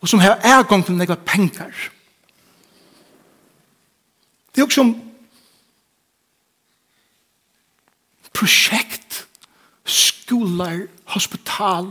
og 0.00 0.08
som 0.08 0.22
har 0.22 0.40
ergang 0.42 0.84
til 0.86 0.96
noen 0.96 1.26
penger. 1.26 1.90
Det 4.54 4.62
er 4.62 4.64
også 4.64 4.80
som 4.80 4.94
prosjekt, 8.42 9.26
skolar, 9.86 10.88
hospital, 11.04 11.86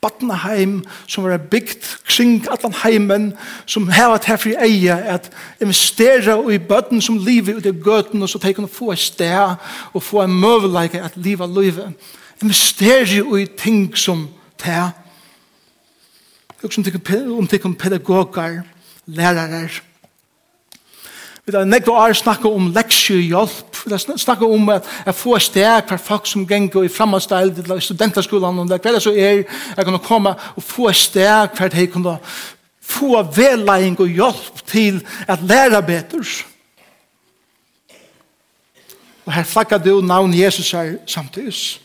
Batnaheim, 0.00 0.84
som 1.06 1.24
var 1.24 1.36
bygd 1.36 1.84
kring 2.08 2.46
allan 2.48 2.74
heimen, 2.82 3.32
som 3.66 3.90
heva 3.92 4.16
til 4.22 4.38
fri 4.40 4.54
eia, 4.56 4.96
at 5.16 5.26
investera 5.60 6.38
i 6.48 6.56
bøtten 6.62 7.02
som 7.04 7.18
livet 7.20 7.58
ut 7.58 7.66
i 7.66 7.74
gøten, 7.74 8.22
og 8.22 8.30
så 8.30 8.38
tenker 8.38 8.62
hun 8.62 8.70
få 8.70 8.92
et 8.94 9.02
sted, 9.02 9.58
og 9.92 10.02
få 10.02 10.22
en 10.22 10.38
møveleike 10.40 11.02
at 11.02 11.18
livet 11.20 11.50
livet. 11.58 11.92
Investera 12.42 13.20
i 13.36 13.46
ting 13.58 13.90
som 13.98 14.28
det. 14.64 14.92
Og 16.62 16.72
som 16.72 16.84
tenker 16.84 17.74
pedagogar, 17.74 18.62
lærere, 19.06 19.68
Vi 21.46 21.56
har 21.56 21.64
nekva 21.64 21.92
år 22.04 22.12
snakka 22.12 22.48
om 22.48 22.68
leksjuhjelp, 22.74 23.76
vi 23.84 23.90
har 23.94 23.98
snakket 23.98 24.44
om 24.44 24.68
at 24.68 24.86
jeg 25.06 25.14
få 25.14 25.38
steg 25.40 25.88
for 25.88 25.96
folk 25.96 26.26
som 26.28 26.46
ganger 26.46 26.84
i 26.84 26.92
framadstil 26.92 27.54
til 27.54 27.80
studenterskolen. 27.80 28.58
og 28.58 28.66
hver 28.66 28.92
det 28.92 29.02
så 29.02 29.10
er, 29.10 29.42
jeg 29.76 29.84
kan 29.84 29.98
komme 29.98 30.34
og 30.56 30.62
få 30.62 30.92
steg 30.92 31.56
for 31.56 31.64
at 31.64 31.74
jeg 31.74 31.92
kan 31.92 32.16
få 32.80 33.22
vellegging 33.22 34.00
og 34.00 34.08
hjelp 34.08 34.66
til 34.66 35.06
at 35.28 35.38
lære 35.42 35.82
bedre. 35.82 36.24
Og 39.24 39.32
her 39.32 39.44
flakker 39.44 39.78
du 39.78 40.00
navn 40.00 40.34
Jesus 40.34 40.70
her 40.70 40.96
samtidig. 41.06 41.80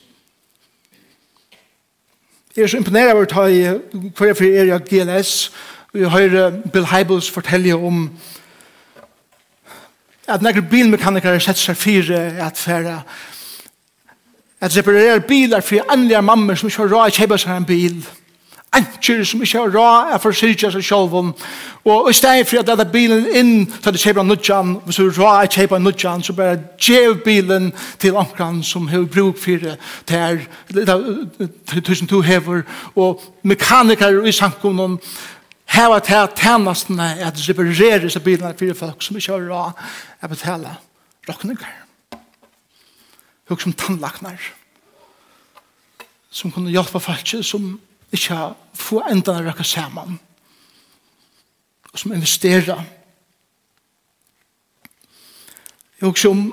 Jeg 2.56 2.64
er 2.64 2.68
så 2.68 2.78
imponeret 2.78 3.14
over 3.14 3.26
hva 4.16 4.26
jeg 4.26 4.56
er 4.56 4.76
i 4.76 4.80
GLS, 4.90 5.52
Vi 5.94 6.04
har 6.04 6.52
Bill 6.74 6.86
Heibels 6.86 7.32
fortelle 7.32 7.76
om 7.76 8.10
at 10.28 10.42
nekker 10.42 10.66
bilmekanikere 10.70 11.40
setter 11.40 11.62
seg 11.62 11.78
fire 11.78 12.20
at 12.42 12.58
fære 12.58 13.00
at 14.62 14.78
reparere 14.78 15.20
bilar 15.20 15.62
for 15.62 15.92
anlige 15.92 16.22
mammer 16.22 16.56
som 16.56 16.70
ikke 16.70 16.82
har 16.82 16.94
råd 16.94 17.12
å 17.12 17.18
kjøpe 17.20 17.38
seg 17.38 17.56
en 17.56 17.68
bil 17.70 18.00
antjer 18.76 19.24
som 19.24 19.44
ikke 19.44 19.60
har 19.62 19.76
råd 19.76 20.16
å 20.16 20.22
forsyrke 20.24 20.72
seg 20.74 20.84
selv 20.84 21.14
og 21.86 22.10
i 22.10 22.16
stedet 22.18 22.48
for 22.50 22.60
at 22.60 22.70
dette 22.72 22.88
bilen 22.92 23.28
inn 23.30 23.54
til 23.68 23.90
at 23.90 23.96
du 23.96 24.02
kjøper 24.02 24.24
en 24.24 24.32
nudjan 24.34 24.74
hvis 24.86 25.00
du 25.00 25.04
har 25.06 25.20
råd 25.20 25.50
å 25.50 25.54
kjøpe 25.60 25.78
en 25.78 25.88
nudjan 25.88 26.26
så 26.26 26.36
bare 26.38 26.58
gjev 26.82 27.20
bilen 27.26 27.72
til 28.02 28.18
omkran 28.18 28.64
som 28.64 28.90
har 28.90 29.06
bruk 29.06 29.38
for 29.42 29.62
det 29.62 29.78
til 31.70 31.82
tusen 31.86 32.10
to 32.10 32.22
hever 32.26 32.66
og 32.96 33.22
mekanikere 33.44 34.28
i 34.28 34.36
samkommunen 34.36 35.00
Her 35.66 35.88
var 35.90 36.00
det 36.00 36.40
tjenestene 36.40 37.08
at 37.26 37.40
reparerer 37.50 38.10
seg 38.10 38.24
bilene 38.24 38.54
for 38.58 38.78
folk 38.80 39.02
som 39.04 39.18
ikke 39.18 39.34
har 39.34 39.48
råd 39.50 39.82
å 40.24 40.30
betale 40.32 40.76
råkninger. 41.28 41.74
Folk 43.50 43.62
som 43.62 43.74
tannlakner. 43.74 44.40
Som 46.30 46.52
kunne 46.52 46.74
hjelpe 46.74 47.00
folk 47.00 47.34
som 47.44 47.74
ikke 48.14 48.36
har 48.36 48.56
få 48.76 49.02
enda 49.10 49.40
å 49.40 49.44
røkke 49.46 49.66
sammen. 49.68 50.20
Og 51.92 52.00
som 52.00 52.14
investerer. 52.14 52.86
Jeg 56.00 56.10
husker 56.10 56.30
om 56.30 56.48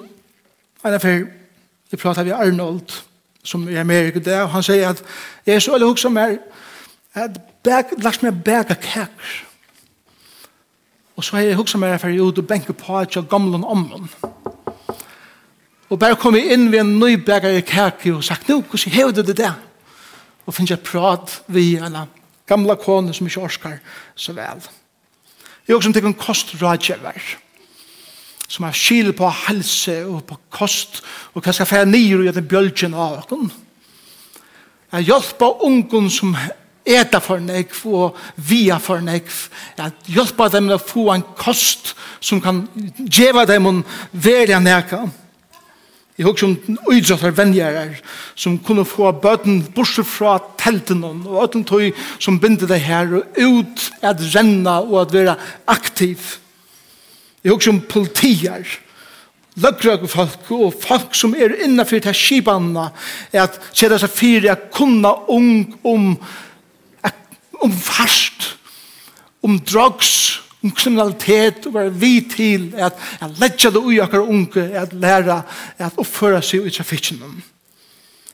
en 0.82 0.94
av 0.94 1.06
jeg 1.92 2.00
pratet 2.00 2.24
med 2.24 2.34
Arnold, 2.34 2.92
som 3.44 3.62
er 3.62 3.66
med 3.66 3.74
i 3.74 3.80
Amerika 3.80 4.42
og 4.42 4.52
han 4.54 4.62
sier 4.64 4.88
at 4.88 5.02
jeg 5.46 5.54
er 5.54 5.60
så 5.60 5.74
veldig 5.74 5.88
husker 5.90 6.08
mer 6.14 6.38
at 7.14 7.36
Bæk, 7.62 7.94
lagt 8.02 8.22
meg 8.22 8.44
bæka 8.44 8.74
kæker. 8.74 9.42
Og 11.16 11.24
så 11.24 11.36
har 11.36 11.42
jeg 11.42 11.56
hukset 11.56 11.80
meg 11.80 12.00
for 12.00 12.08
jeg 12.08 12.20
ut 12.20 12.38
og 12.38 12.46
benke 12.46 12.72
på 12.72 12.98
et 12.98 13.16
av 13.16 13.28
gamlen 13.30 13.64
ommen. 13.64 14.08
Og 15.90 15.98
bare 15.98 16.16
kom 16.16 16.34
jeg 16.34 16.54
inn 16.54 16.70
ved 16.72 16.80
en 16.80 16.98
ny 16.98 17.14
bæk 17.20 17.44
av 17.44 17.60
kæker 17.68 18.16
og 18.16 18.24
sagt, 18.24 18.48
nå, 18.48 18.62
hvordan 18.62 18.92
hever 18.92 19.12
du 19.12 19.22
det 19.22 19.36
der? 19.36 19.54
Og 20.46 20.54
finner 20.54 20.74
jeg 20.74 20.84
prat 20.86 21.42
vi 21.46 21.76
en 21.76 21.96
gamla 22.48 22.74
kone 22.74 23.14
som 23.14 23.26
ikke 23.26 23.44
orskar 23.46 23.78
så 24.16 24.32
vel. 24.32 24.64
Jeg 25.62 25.74
har 25.74 25.78
også 25.78 25.92
tenkt 25.92 26.08
en 26.08 26.18
kostrådgjøver 26.18 27.20
som 28.52 28.66
har 28.66 28.76
skil 28.76 29.12
på 29.16 29.28
helse 29.46 29.94
og 30.04 30.24
på 30.28 30.36
kost 30.52 31.00
og 31.32 31.44
hva 31.44 31.54
skal 31.54 31.68
fære 31.68 31.88
nyr 31.88 32.18
og 32.18 32.26
gjøre 32.26 32.42
bjølgen 32.50 32.96
av 32.98 33.22
åkken. 33.22 33.52
Jeg 34.92 35.06
hjelper 35.08 35.62
ungen 35.64 36.10
som 36.12 36.34
eta 36.84 37.20
for 37.22 37.42
nekv 37.42 37.80
og 37.86 38.20
via 38.36 38.78
for 38.82 39.02
nekv. 39.04 39.32
At 39.78 40.10
hjelpa 40.10 40.48
dem 40.52 40.70
å 40.72 40.80
få 40.82 41.08
en 41.14 41.24
kost 41.38 41.94
som 42.20 42.40
kan 42.42 42.64
djeva 42.98 43.46
dem 43.48 43.68
å 43.68 43.74
være 44.12 44.60
nekva. 44.62 45.06
Jeg 46.18 46.28
husker 46.28 46.50
om 46.50 46.78
uidrottar 46.92 47.32
venjarar 47.34 47.94
som 48.36 48.58
kunne 48.60 48.84
få 48.84 49.08
bøten 49.22 49.62
bortsett 49.74 50.06
fra 50.06 50.36
telten 50.60 51.00
og 51.08 51.38
øten 51.40 51.64
tog 51.66 51.96
som 52.20 52.36
binder 52.38 52.68
det 52.68 52.82
her 52.84 53.16
og 53.16 53.40
ut 53.40 53.88
at 54.04 54.20
renna 54.34 54.82
og 54.84 54.98
at 55.06 55.14
være 55.16 55.36
aktiv. 55.72 56.36
Jeg 57.42 57.54
husker 57.54 57.72
om 57.72 57.80
politier 57.88 58.76
løggrøk 59.60 60.06
folk 60.08 60.52
og 60.56 60.76
folk 60.80 61.16
som 61.16 61.34
er 61.36 61.56
innenfor 61.64 62.00
til 62.00 62.16
skibanna 62.16 62.86
er 63.32 63.44
at 63.44 63.58
kjeder 63.72 64.00
seg 64.00 64.14
fire 64.14 64.54
at 64.54 64.70
kunna 64.72 65.12
ung 65.32 65.74
om 65.82 66.12
um, 66.12 66.16
om 67.62 67.72
fast, 67.72 68.56
om 69.42 69.58
drugs, 69.58 70.40
om 70.62 70.70
kriminalitet, 70.70 71.66
og 71.66 71.74
være 71.74 71.94
vi 71.94 72.12
til 72.30 72.68
at, 72.78 72.98
at 73.20 73.38
letja 73.40 73.70
det 73.70 73.82
ui 73.82 73.98
akkur 74.02 74.28
unge, 74.28 74.68
at 74.78 74.92
læra, 74.94 75.42
at 75.78 75.98
oppføre 75.98 76.42
seg 76.42 76.66
i 76.66 76.74
trafikken. 76.74 77.42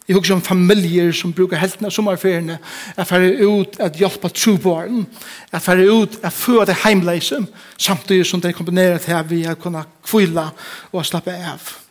Jeg 0.09 0.17
husker 0.17 0.35
om 0.35 0.43
familier 0.43 1.12
som 1.12 1.33
brukar 1.37 1.61
helten 1.61 1.85
av 1.85 1.93
sommerferiene, 1.93 2.59
at 2.97 3.09
færre 3.09 3.33
ut 3.45 3.77
at 3.81 3.97
hjelpa 4.01 4.31
trobaren, 4.33 5.05
at 5.53 5.64
færre 5.64 5.85
ut 5.85 6.17
at 6.23 6.33
føre 6.33 6.64
det 6.71 6.79
heimleise, 6.85 7.43
samtidig 7.77 8.27
som 8.27 8.41
det 8.41 8.55
kombinerer 8.57 8.97
det 8.97 9.12
her 9.12 9.29
vi 9.29 9.43
har 9.45 9.61
kunnet 9.61 9.88
kvila 10.05 10.49
og 10.93 11.05
slappe 11.07 11.37
av. 11.37 11.88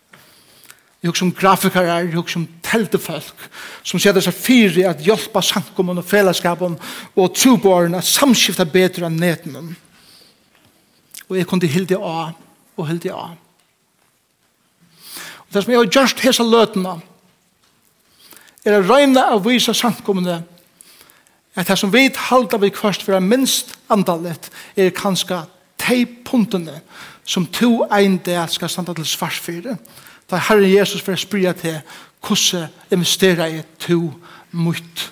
Jeg 1.02 1.12
husker 1.12 1.26
som 1.26 1.34
grafikere, 1.34 1.98
jeg 2.02 2.14
husker 2.16 2.34
som 2.34 2.48
teltefolk, 2.66 3.44
som 3.86 4.02
sier 4.02 4.18
seg 4.24 4.34
fire 4.34 4.88
at 4.90 5.04
hjelpe 5.06 5.42
sankommen 5.46 6.02
og 6.02 6.08
fellesskapen 6.08 6.78
og 7.16 7.36
trobårene 7.38 8.02
at 8.02 8.10
samskifta 8.10 8.66
bedre 8.66 9.06
enn 9.08 9.20
neten. 9.22 9.76
Og 11.28 11.38
jeg 11.38 11.48
kunne 11.50 11.70
hilde 11.70 12.00
av 12.02 12.34
og 12.78 12.90
hilde 12.90 13.14
av. 13.14 13.36
Og 15.48 15.54
det 15.54 15.64
som 15.64 15.72
jeg 15.72 15.80
har 15.80 15.92
gjort 16.00 16.26
hese 16.26 16.46
løtene, 16.46 16.98
er 18.68 18.80
å 18.80 18.84
regne 18.84 19.24
av 19.24 19.46
vise 19.46 19.74
sankumene 19.78 20.42
at 21.58 21.70
det 21.70 21.78
som 21.80 21.94
vi 21.94 22.10
halda 22.30 22.60
vi 22.62 22.70
kvart 22.74 23.02
for 23.06 23.18
minst 23.24 23.78
andalet 23.90 24.50
er 24.78 24.94
kanskje 24.94 25.40
teipuntene 25.82 26.82
som 26.82 27.17
som 27.28 27.46
to 27.46 27.84
ein 27.92 28.18
del 28.24 28.50
skal 28.50 28.70
standa 28.70 28.94
til 28.96 29.06
svars 29.06 29.40
for 29.44 29.52
det. 29.52 29.76
Da 30.32 30.40
Herre 30.40 30.68
Jesus 30.70 31.04
for 31.04 31.12
å 31.12 31.20
spyrja 31.20 31.52
til 31.60 31.80
hvordan 32.24 32.72
investera 32.92 33.50
i 33.52 33.62
to 33.80 34.00
mot 34.52 35.12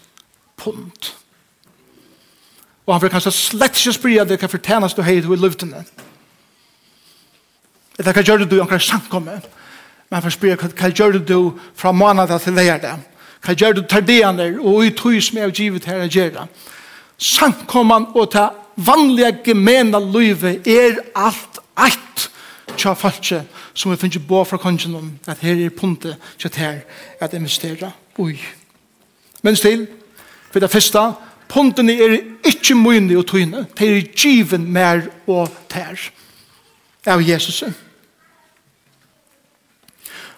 pund. 0.57 1.11
Og 2.85 2.93
han 2.93 3.01
vil 3.01 3.11
kanskje 3.11 3.33
slett 3.35 3.79
ikke 3.79 3.95
spyrja 3.97 4.25
det 4.27 4.39
hva 4.39 4.49
fortjenes 4.51 4.95
du 4.95 5.01
hei 5.03 5.17
i 5.19 5.21
luftene. 5.25 5.83
Eller 7.99 8.13
hva 8.13 8.23
gjør 8.23 8.45
du 8.45 8.55
i 8.55 8.61
omkring 8.63 8.81
samkomme? 8.81 9.39
Men 10.09 10.17
han 10.17 10.23
vil 10.23 10.35
spyrja 10.37 10.59
hva 10.61 10.91
gjør 10.91 11.19
du 11.19 11.39
fra 11.75 11.91
måned 11.91 12.31
til 12.39 12.53
lærdag? 12.53 13.03
Hva 13.43 13.53
gjør 13.53 13.75
du 13.75 13.83
tardeaner 13.83 14.55
og 14.61 14.85
i 14.85 14.93
tog 14.95 15.19
som 15.21 15.37
jeg 15.37 15.49
har 15.49 15.55
givet 15.55 15.89
her 15.89 16.05
å 16.05 16.09
gjøre? 16.09 16.47
Samkomman 17.17 18.09
og 18.15 18.31
ta 18.31 18.49
vanliga 18.75 19.31
gemena 19.43 19.99
løyve 19.99 20.57
er 20.67 20.99
alt 21.15 21.61
eit 21.77 22.29
tja 22.77 22.93
falskje 22.97 23.43
som 23.73 23.91
vi 23.91 23.97
finner 23.99 24.23
bo 24.27 24.43
fra 24.43 24.59
kongen 24.61 24.95
om 24.95 25.11
at 25.27 25.43
her 25.43 25.59
er 25.65 25.73
punte 25.75 26.15
tja 26.37 26.49
ter 26.49 26.81
at 27.21 27.33
investera 27.33 27.91
ui. 28.17 28.39
Men 29.43 29.55
still, 29.55 29.87
for 30.51 30.59
det 30.59 30.71
første, 30.71 30.99
puntene 31.47 31.93
er 31.93 32.19
ikke 32.47 32.75
mye 32.75 33.17
og 33.17 33.27
tøyne, 33.27 33.65
det 33.77 33.89
er 33.89 34.13
given 34.15 34.71
mer 34.71 35.07
og 35.27 35.51
ter 35.69 35.99
av 37.05 37.21
Jesus. 37.21 37.63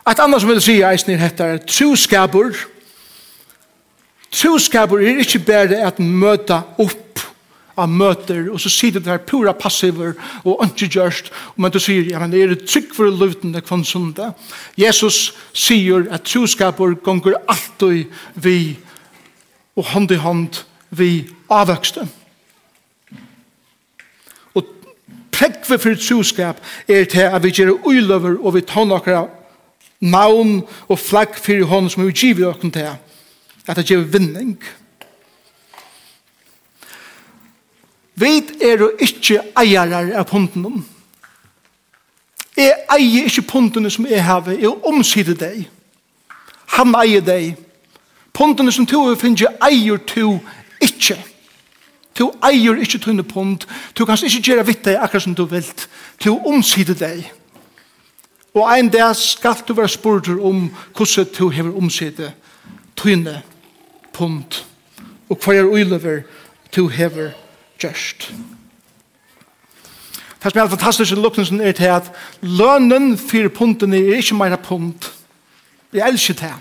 Et 0.08 0.19
annet 0.19 0.41
som 0.41 0.50
vil 0.50 0.62
si 0.63 0.80
eisen 0.84 1.13
er 1.13 1.21
heter 1.21 1.58
troskabur. 1.67 2.56
Troskabur 4.32 5.04
er 5.04 5.23
ikke 5.23 5.39
bare 5.47 5.82
at 5.88 6.00
møta 6.00 6.62
opp 6.80 7.23
av 7.77 7.89
møter, 7.93 8.47
og 8.49 8.59
så 8.61 8.71
sier 8.73 8.95
det 8.95 9.05
der 9.05 9.21
pura 9.21 9.53
passiver, 9.53 10.15
og 10.43 10.63
ikke 10.65 10.89
gjørst, 10.97 11.29
men 11.55 11.73
du 11.73 11.79
sier, 11.81 12.07
ja, 12.09 12.19
men 12.23 12.33
er 12.33 12.53
det 12.53 12.65
trygg 12.65 12.93
for 12.97 13.13
løyten 13.13 13.53
det 13.53 13.65
kvann 13.67 13.85
sunda? 13.85 14.31
Jesus 14.79 15.35
sier 15.53 16.07
at 16.13 16.25
troskaper 16.25 16.97
gonger 17.05 17.37
alltid 17.45 18.09
vi, 18.33 18.77
og 19.77 19.91
hånd 19.93 20.11
i 20.11 20.21
hånd 20.21 20.63
vi 20.97 21.11
avvøkste. 21.53 22.07
Og 24.57 24.73
prekve 25.31 25.77
for 25.77 26.01
troskap 26.01 26.63
er 26.89 27.05
til 27.05 27.29
at 27.29 27.43
vi 27.43 27.53
gjør 27.53 27.75
uiløver, 27.85 28.39
og 28.41 28.57
vi 28.57 28.65
tar 28.65 28.89
noen 28.89 29.29
navn 30.01 30.59
og 30.87 30.99
flagg 31.01 31.37
for 31.41 31.69
hånd 31.69 31.93
som 31.93 32.05
vi 32.05 32.13
giver 32.13 32.51
oss 32.51 32.61
til, 32.61 32.89
at 33.67 33.77
det 33.77 33.85
gjør 33.89 34.09
vinning. 34.17 34.57
Vi 38.19 38.43
er 38.62 38.80
jo 38.82 38.91
ikke 38.99 39.41
eiere 39.62 40.15
av 40.17 40.25
pundene. 40.25 40.82
Jeg 42.58 42.73
eier 42.89 43.30
ikke 43.30 43.43
pundene 43.51 43.91
som 43.93 44.08
jeg 44.10 44.23
har. 44.25 44.49
Jeg 44.49 44.73
omsider 44.89 45.38
deg. 45.38 45.67
Han 46.73 46.95
eier 46.97 47.21
deg. 47.21 47.53
Pundene 48.34 48.73
som 48.73 48.89
du 48.89 48.97
finner 49.21 49.53
eier 49.62 50.01
du 50.15 50.39
ikke. 50.82 51.19
Du 52.17 52.32
eier 52.41 52.82
ikke 52.82 52.97
tunne 52.97 53.23
punt. 53.23 53.67
Du 53.93 54.06
kan 54.06 54.17
ikke 54.17 54.41
gjøre 54.49 54.65
vitt 54.65 54.86
deg 54.86 54.97
akkurat 54.97 55.27
som 55.27 55.38
du 55.38 55.45
vil. 55.45 55.73
Du 56.23 56.34
omsider 56.34 56.97
deg. 56.97 57.25
Og 58.58 58.65
en 58.73 58.89
dag 58.89 59.13
skal 59.15 59.62
du 59.67 59.75
være 59.77 59.93
spurt 59.93 60.30
om 60.30 60.71
hvordan 60.97 61.34
du 61.38 61.49
har 61.53 61.75
omsider 61.77 62.32
tunne 62.97 63.43
punt. 64.13 64.63
Og 65.30 65.38
hva 65.38 65.53
er 65.53 65.69
uiløver 65.69 66.23
du 66.73 66.88
har 66.89 67.13
omsider 67.13 67.46
gjørst. 67.79 68.31
Det 70.43 70.51
som 70.51 70.61
er 70.61 70.69
fantastisk 70.69 71.11
i 71.11 71.15
lukkelsen 71.15 71.61
er 71.61 71.71
til 71.71 71.91
at 71.91 72.11
lønnen 72.41 73.17
for 73.17 73.49
punten 73.49 73.93
er 73.93 74.15
ikke 74.15 74.35
mer 74.35 74.55
punt. 74.55 75.13
Jeg 75.93 76.07
elsker 76.07 76.33
det. 76.33 76.53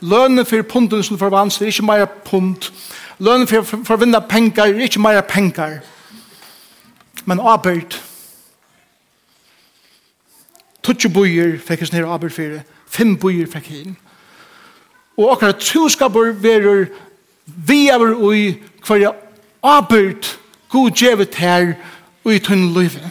Lønnen 0.00 0.46
for 0.46 0.62
punten 0.62 1.02
som 1.02 1.18
forvans 1.18 1.60
er 1.60 1.66
ikke 1.66 1.86
mer 1.86 2.04
punt. 2.04 2.72
Lønnen 3.18 3.46
for, 3.46 3.62
for, 3.62 3.84
for 3.84 3.96
å 3.96 4.02
vinne 4.02 4.20
penger 4.28 4.66
er 4.66 4.82
ikke 4.84 5.00
mer 5.00 5.20
penger. 5.20 5.78
Men 7.24 7.40
arbeid. 7.40 7.96
Tutsi 10.82 11.08
bøyer 11.08 11.56
fikk 11.58 11.80
jeg 11.80 11.92
snir 11.92 12.10
arbeid 12.10 12.34
for 12.34 12.56
det. 12.58 12.62
Fem 12.86 13.16
bøyer 13.18 13.48
fikk 13.50 13.70
jeg 13.70 13.86
inn. 13.86 13.96
Og 15.16 15.32
akkurat 15.32 15.62
troskaper 15.62 16.34
verur 16.42 16.84
vi 17.46 17.86
er 17.88 18.02
i 18.34 18.44
hver 18.86 19.25
Abert, 19.66 20.38
god 20.70 20.90
djevet 20.94 21.34
her, 21.34 21.74
og 22.24 22.34
i 22.34 22.38
tunn 22.42 22.72
løyve. 22.74 23.10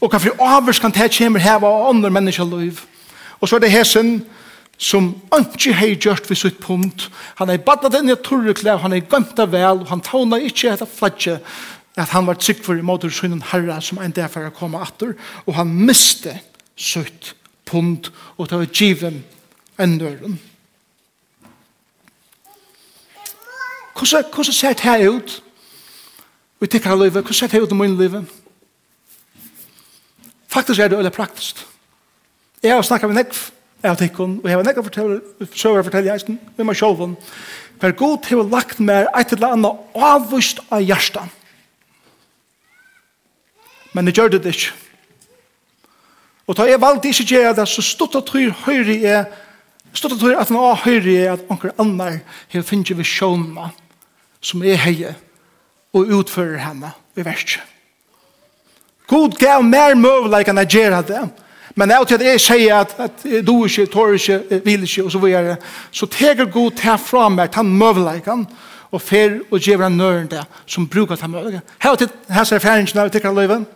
Og 0.00 0.10
hva 0.10 0.18
for 0.20 0.44
avers 0.44 0.80
kan 0.82 0.92
det 0.92 1.12
kommer 1.14 1.40
her 1.40 1.62
av 1.62 1.88
andre 1.88 2.10
mennesker 2.10 2.44
løyv. 2.44 2.80
Og 3.40 3.48
så 3.48 3.56
er 3.56 3.64
det 3.64 3.72
hesen 3.72 4.22
som 4.78 5.12
ikke 5.38 5.72
har 5.78 5.94
gjort 5.94 6.30
ved 6.30 6.36
sitt 6.36 6.58
punkt. 6.60 7.10
Han 7.38 7.50
er 7.50 7.62
badet 7.62 7.94
inn 8.00 8.10
i 8.10 8.16
torreklæv, 8.18 8.82
han 8.82 8.92
er 8.96 9.06
gømt 9.06 9.38
av 9.38 9.52
vel, 9.52 9.84
og 9.84 9.92
han 9.92 10.02
tåna 10.02 10.40
ikke 10.42 10.72
etter 10.72 10.90
fladje 10.90 11.38
at 11.96 12.08
han 12.08 12.26
var 12.26 12.38
trygg 12.40 12.62
for 12.64 12.78
i 12.78 12.84
måte 12.84 13.10
synen 13.12 13.42
herre 13.52 13.76
som 13.84 14.00
en 14.00 14.14
dag 14.16 14.30
for 14.32 14.48
å 14.48 14.54
komme 14.56 14.80
atter, 14.80 15.12
og 15.44 15.54
han 15.58 15.74
miste 15.86 16.38
sitt 16.76 17.34
punkt 17.68 18.10
og 18.38 18.48
det 18.48 18.58
var 18.58 18.72
givet 18.72 19.20
en 19.78 19.96
nøren. 19.98 20.38
Hvordan 23.92 24.52
ser 24.52 24.72
det 24.72 24.80
her 24.88 25.08
ut? 25.10 25.42
Vi 26.62 26.68
jeg 26.70 26.86
av 26.86 27.00
livet, 27.00 27.24
hvordan 27.24 27.34
sett 27.34 27.54
jeg 27.56 27.64
ut 27.64 27.72
i 27.74 27.74
min 27.74 27.96
livet? 27.98 28.28
Faktisk 30.46 30.78
er 30.78 30.92
det 30.92 30.98
veldig 31.00 31.10
praktisk. 31.10 31.64
Jeg 32.62 32.76
har 32.76 32.84
snakket 32.86 33.10
med 33.10 33.18
nekv, 33.18 33.40
jeg 33.82 33.90
har 33.90 33.98
tikkun, 33.98 34.36
og 34.38 34.46
jeg 34.46 34.60
har 34.60 34.68
nekv 34.68 34.90
søver 35.58 35.80
å 35.80 35.86
fortelle 35.88 36.12
jeg, 36.12 36.36
med 36.54 36.68
meg 36.68 36.78
selv, 36.78 37.16
for 37.82 37.96
god 37.98 38.22
til 38.22 38.38
å 38.38 38.44
lagt 38.46 38.78
meg 38.78 39.08
et 39.10 39.34
eller 39.34 39.56
annet 39.56 39.98
avvist 40.10 40.62
av 40.70 40.84
hjertet. 40.86 41.34
Men 43.92 44.06
jeg 44.06 44.20
gjør 44.20 44.36
det 44.36 44.54
ikke. 44.54 44.70
Og 46.46 46.60
da 46.60 46.68
jeg 46.70 46.84
valgte 46.86 47.10
ikke 47.10 47.26
gjøre 47.32 47.56
det, 47.58 47.66
så 47.74 47.82
stod 47.82 48.14
det 48.14 48.22
tror 48.30 48.54
høyre 48.68 48.98
jeg, 49.02 49.26
stod 49.98 50.14
det 50.14 50.20
tror 50.22 50.38
at 50.38 50.54
han 50.54 50.62
har 50.62 50.80
høyre 50.86 51.10
jeg, 51.10 51.34
at 51.34 51.50
anker 51.50 51.74
annar, 51.82 52.22
har 52.54 52.70
finnet 52.70 52.94
vi 52.94 53.10
sjånene, 53.16 53.72
som 54.38 54.62
er 54.62 54.78
heier, 54.86 55.18
og 55.92 56.08
utfører 56.18 56.58
henne 56.58 56.92
i 57.16 57.24
verset. 57.24 57.60
God 59.06 59.36
gav 59.36 59.64
mer 59.64 59.94
møvleikan 59.94 60.58
at 60.58 60.68
gjøre 60.72 61.02
det, 61.08 61.22
men 61.74 61.90
jeg 61.90 62.06
til 62.08 62.14
at 62.14 62.26
jeg 62.26 62.40
sier 62.40 62.76
at, 62.76 62.94
at 62.98 63.24
du 63.46 63.64
ikke, 63.64 63.86
tår 63.86 64.14
ikke, 64.16 64.60
vil 64.64 64.82
ikke, 64.82 65.04
og 65.04 65.12
så 65.12 65.18
videre, 65.18 65.56
så 65.90 66.06
teker 66.06 66.50
God 66.52 66.70
til 66.76 66.98
fra 67.00 67.28
meg, 67.28 67.52
ta 67.52 67.62
møvleikan, 67.62 68.46
og 68.92 69.00
fer 69.00 69.38
og 69.50 69.60
gjør 69.60 69.86
han 69.86 69.96
nøren 69.96 70.28
det, 70.28 70.42
som 70.66 70.88
bruker 70.88 71.16
ta 71.16 71.26
møvleikan. 71.26 71.64
Her 71.80 71.96
til 71.96 72.10
hans 72.28 72.52
erfaringen 72.52 73.00
av 73.00 73.12
tekker 73.12 73.32
løyven, 73.32 73.66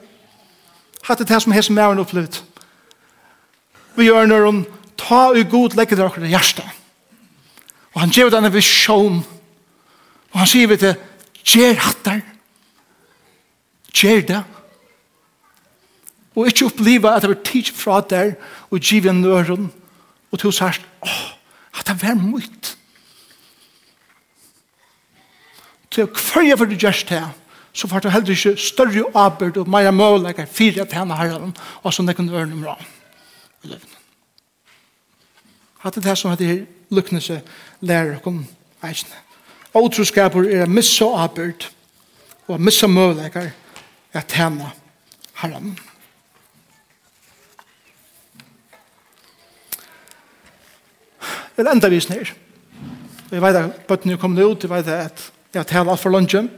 hatt 1.06 1.22
det 1.22 1.42
som 1.42 1.52
hans 1.52 1.70
mæren 1.70 2.02
opplevd. 2.02 2.40
Vi 3.96 4.08
gjør 4.08 4.26
når 4.28 4.46
hun 4.46 4.64
ta 4.98 5.30
i 5.36 5.44
god 5.48 5.76
legger 5.76 6.00
dere 6.00 6.30
hjertet. 6.30 6.66
Og 7.94 8.00
han 8.02 8.12
gjør 8.12 8.34
denne 8.34 8.52
visjon, 8.52 9.22
og 10.32 10.40
han 10.42 10.50
sier 10.50 10.68
vi 10.68 10.76
til 10.80 10.96
Gjer 11.46 11.78
hattar. 11.78 12.20
Gjer 13.94 14.24
det. 14.26 14.42
Og 16.36 16.50
ikke 16.50 16.66
oppleva 16.68 17.14
at 17.16 17.24
det 17.24 17.30
var 17.32 17.42
tid 17.46 17.70
fra 17.72 18.00
der 18.10 18.34
og 18.70 18.80
givet 18.80 19.14
nøren 19.14 19.70
og 20.32 20.38
til 20.38 20.52
sørst, 20.52 20.82
åh, 21.02 21.22
at 21.78 21.86
det 21.86 22.02
var 22.02 22.18
mye. 22.18 22.74
Til 25.90 26.04
hver 26.04 26.42
jeg 26.44 26.58
for 26.58 26.68
det 26.68 26.80
gjørst 26.82 27.08
her, 27.08 27.28
så 27.72 27.88
var 27.88 28.00
det 28.00 28.12
heller 28.12 28.30
ikke 28.30 28.56
større 28.56 29.04
arbeid 29.14 29.56
og 29.56 29.68
mer 29.68 29.90
måleggere 29.90 30.46
fire 30.46 30.84
til 30.84 30.98
henne 30.98 31.16
herren 31.16 31.56
og 31.82 31.94
så 31.94 32.02
nekken 32.02 32.28
øren 32.28 32.52
om 32.52 32.64
rann. 32.66 32.84
Hatt 35.78 35.94
det 35.94 36.04
her 36.04 36.14
som 36.14 36.30
heter 36.30 37.20
seg 37.20 37.40
lærer 37.80 38.18
om 38.24 38.44
eisene. 38.84 39.25
Åtroskaper 39.76 40.48
er 40.48 40.64
å 40.64 40.72
missa 40.72 41.08
arbeid 41.20 41.66
og 42.46 42.56
å 42.56 42.62
missa 42.62 42.88
møvleikar 42.88 43.50
at 44.16 44.32
tjene 44.32 44.70
herren. 45.42 45.74
Det 51.56 51.64
er 51.64 51.72
enda 51.72 51.88
vis 51.92 52.08
nere. 52.08 52.32
Jeg 53.30 53.42
vet 53.42 53.58
at 53.58 53.84
bøttene 53.88 54.14
er 54.14 54.20
kommet 54.20 54.44
ut, 54.44 54.64
jeg 54.64 54.70
vet 54.70 54.88
at 54.92 55.22
jeg 55.52 55.60
har 55.60 55.68
talt 55.68 55.90
alt 55.90 56.02
for 56.02 56.12
lunsjen. 56.14 56.50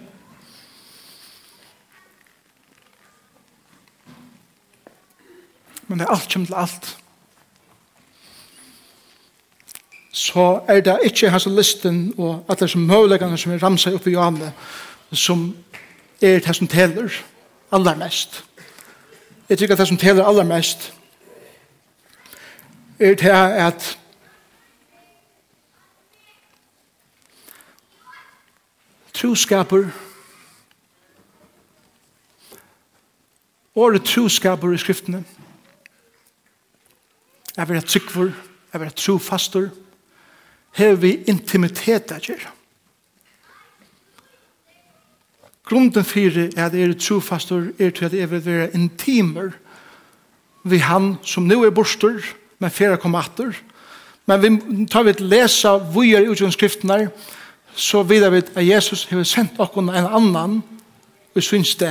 Men 5.88 6.00
det 6.00 6.06
er 6.06 6.12
alt 6.12 6.32
kommer 6.32 6.50
til 6.50 6.58
alt. 6.58 6.90
så 10.18 10.60
er 10.68 10.80
det 10.80 10.98
ikke 11.04 11.30
hans 11.30 11.46
listen 11.46 12.14
og 12.18 12.44
at 12.50 12.58
det 12.58 12.66
er 12.66 12.72
som 12.72 12.86
mølegene 12.90 13.38
som 13.38 13.52
er 13.52 13.62
ramset 13.62 13.94
oppe 13.94 14.10
i 14.10 14.16
Johanne 14.16 14.50
som 15.12 15.54
er 16.20 16.40
det 16.42 16.56
som 16.56 16.68
teler 16.68 17.12
allermest. 17.72 18.44
Jeg 19.48 19.58
tykker 19.58 19.74
at 19.74 19.78
det 19.78 19.88
som 19.88 19.96
teler 19.96 20.26
allermest 20.26 20.92
er 22.98 23.14
det 23.14 23.30
at 23.30 23.98
troskaper 29.14 29.86
året 33.74 34.02
troskaper 34.02 34.74
i 34.74 34.78
skriftene 34.82 35.24
er 37.58 37.64
vi 37.64 37.76
at 37.76 37.84
trykver, 37.84 38.32
er 38.72 38.78
vi 38.78 38.86
at 38.86 38.94
trofastor, 38.94 39.70
har 40.78 40.96
vi 41.02 41.18
intimitet 41.30 42.12
av 42.14 42.22
gjøre. 42.22 42.54
Grunden 45.68 46.04
fyrir 46.06 46.48
er 46.56 46.68
at 46.68 46.76
er 46.78 46.94
trofastor 46.96 47.72
er 47.76 47.90
til 47.92 48.08
at 48.08 48.14
jeg 48.16 48.30
vil 48.30 48.44
være 48.44 48.70
intimer 48.74 49.50
vi 50.64 50.80
han 50.80 51.16
som 51.22 51.44
nu 51.48 51.62
er 51.64 51.74
borster, 51.74 52.22
men 52.58 52.72
fyrir 52.72 52.96
kommer 53.00 53.26
atter. 53.26 53.52
Men 54.26 54.42
vi 54.42 54.86
tar 54.90 55.04
vi 55.04 55.12
et 55.12 55.20
lesa 55.20 55.76
vujer 55.78 56.24
i 56.24 56.32
utgjønskriftene, 56.32 57.10
så 57.76 58.02
vidar 58.02 58.32
vi 58.32 58.42
at 58.42 58.66
Jesus 58.66 59.04
har 59.10 59.22
sendt 59.24 59.60
okkon 59.60 59.92
en 59.92 60.08
annan 60.08 60.60
vi 61.38 61.44
syns 61.44 61.76
det 61.78 61.90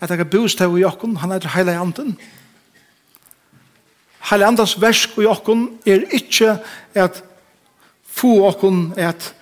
at 0.00 0.08
det 0.10 0.18
er 0.18 0.26
bostav 0.26 0.74
i 0.78 0.84
okkon, 0.84 1.18
han 1.20 1.32
er 1.32 1.46
heilig 1.54 1.76
anden. 1.78 2.14
Heilig 4.30 4.46
andans 4.48 4.74
versk 4.80 5.18
i 5.20 5.28
okkon 5.30 5.68
er 5.86 6.06
ikkje 6.16 6.56
at 6.98 7.20
få 8.20 8.36
okkon 8.48 8.92
at 9.00 9.32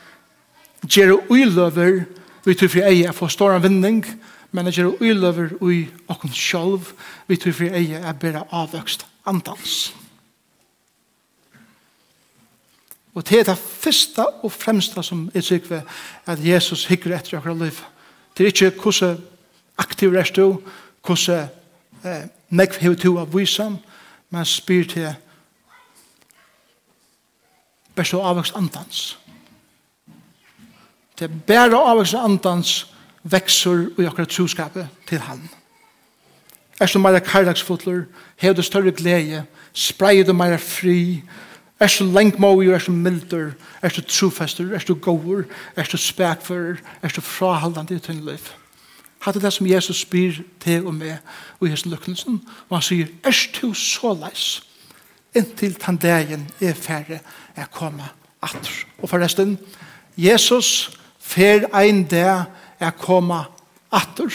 gjere 0.87 1.18
uiløver 1.31 2.05
vi 2.47 2.55
tror 2.55 2.70
for 2.72 2.89
eie 2.89 3.12
for 3.12 3.33
stor 3.33 3.59
vinning 3.62 4.05
men 4.53 4.66
at 4.66 4.79
gjere 4.79 4.97
uiløver 5.03 5.57
ui 5.61 5.87
okkon 6.09 6.33
sjolv 6.33 6.93
vi 7.29 7.37
tror 7.37 7.57
for 7.59 7.79
eie 7.81 7.99
er 7.99 8.16
bare 8.16 8.47
avvøkst 8.55 9.07
andans. 9.29 9.95
Og 13.14 13.29
det 13.29 13.41
er 13.41 13.49
det 13.51 13.59
første 13.59 14.24
og 14.47 14.53
fremste 14.53 15.03
som 15.03 15.26
er 15.35 15.43
sikve 15.43 15.83
at 16.26 16.45
Jesus 16.45 16.87
hikker 16.87 17.16
etter 17.16 17.39
akkurat 17.39 17.64
liv 17.66 17.85
det 18.39 18.45
er 18.45 18.53
ikke 18.53 18.83
hvordan 18.83 19.18
aktiv 19.79 20.12
rest 20.14 20.37
du 20.37 20.61
hvordan 21.07 21.49
eh, 22.05 22.29
nekv 22.51 22.79
hever 22.81 22.95
du 22.95 23.18
av 23.18 23.35
visan 23.35 23.81
men 24.31 24.47
spyr 24.47 24.85
til 24.87 25.09
bare 27.99 28.21
og 28.21 28.29
avvokst 28.31 28.57
andans. 28.57 29.19
Det 31.19 31.27
er 31.27 31.41
bare 31.47 31.83
avvokst 31.91 32.15
andans 32.15 32.87
vekser 33.23 33.89
og 33.99 34.05
akkurat 34.05 34.29
troskapet 34.29 34.89
til 35.09 35.19
han. 35.19 35.43
Er 36.81 36.87
så 36.87 36.99
meira 36.99 37.19
karlagsfotler, 37.19 38.05
hev 38.37 38.55
du 38.55 38.63
større 38.63 38.93
glede, 38.95 39.43
spreier 39.75 40.25
du 40.25 40.33
meira 40.33 40.57
fri, 40.63 41.25
er 41.81 41.87
så 41.87 42.05
lengmåi 42.05 42.71
er 42.71 42.79
så 42.79 42.93
milder, 42.93 43.53
er 43.83 43.89
så 43.89 44.03
trofester, 44.03 44.75
er 44.75 44.79
så 44.79 44.95
gåur, 44.95 45.45
er 45.77 45.85
så 45.85 45.97
spekfører, 45.97 46.79
er 47.03 47.09
så 47.09 47.21
frahaldande 47.21 47.95
i 47.95 47.99
tunn 47.99 48.25
liv. 48.27 48.51
Hatt 49.21 49.35
det 49.43 49.53
som 49.53 49.67
Jesus 49.67 50.01
spyr 50.01 50.33
til 50.61 50.87
og 50.87 50.95
med 50.95 51.17
og 51.61 51.67
i 51.67 51.71
hans 51.71 51.87
lukkelsen, 51.87 52.43
og 52.69 52.77
han 52.77 52.83
sier, 52.83 53.07
er 53.25 53.35
du 53.61 53.75
så 53.75 54.15
leis? 54.15 54.63
inntil 55.37 55.76
den 55.79 55.97
dagen 55.97 56.47
er 56.61 56.74
færre 56.74 57.20
er 57.57 57.66
koma 57.72 58.12
atter. 58.43 58.85
Og 59.03 59.11
forresten, 59.11 59.59
Jesus 60.16 60.91
fer 61.18 61.68
ein 61.74 62.05
dag 62.09 62.47
er 62.81 62.95
koma 62.97 63.45
atter. 63.93 64.33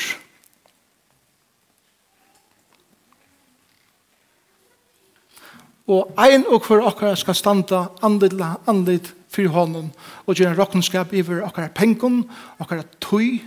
Og 5.88 6.14
ein 6.18 6.46
og 6.48 6.64
hver 6.64 6.86
okkar 6.88 7.18
skal 7.20 7.36
standa 7.36 7.88
andidla 8.04 8.56
andid 8.68 9.12
fyrir 9.34 9.52
honom 9.52 9.90
og 10.26 10.38
gjøre 10.38 10.56
rokkenskap 10.56 11.12
rokenskap 11.12 11.14
iver 11.14 11.44
okkar 11.44 11.74
pengon, 11.76 12.24
okkar 12.60 12.86
tøy, 13.04 13.42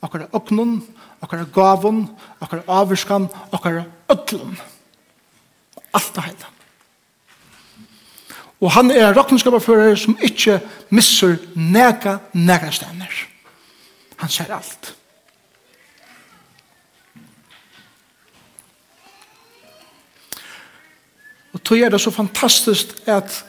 okkar 0.00 0.28
oknun, 0.32 0.78
okkar 1.20 1.44
gavun, 1.52 2.06
okkar 2.40 2.64
avvurskan, 2.66 3.28
okkar 3.52 3.84
ötlun. 4.08 4.56
Alt 5.92 6.14
det 6.14 6.24
heila. 6.30 6.51
Og 8.62 8.70
han 8.70 8.90
er 8.90 9.08
en 9.08 9.16
råkenskaperfører 9.16 9.96
som 9.98 10.18
ikke 10.22 10.60
misser 10.94 11.36
nega, 11.58 12.18
nega 12.32 12.70
stender. 12.70 13.10
Han 14.22 14.30
ser 14.30 14.54
alt. 14.54 14.94
Og 21.52 21.62
tog 21.62 21.78
er 21.78 21.90
det 21.90 22.00
så 22.00 22.10
fantastisk 22.10 22.94
at 23.06 23.44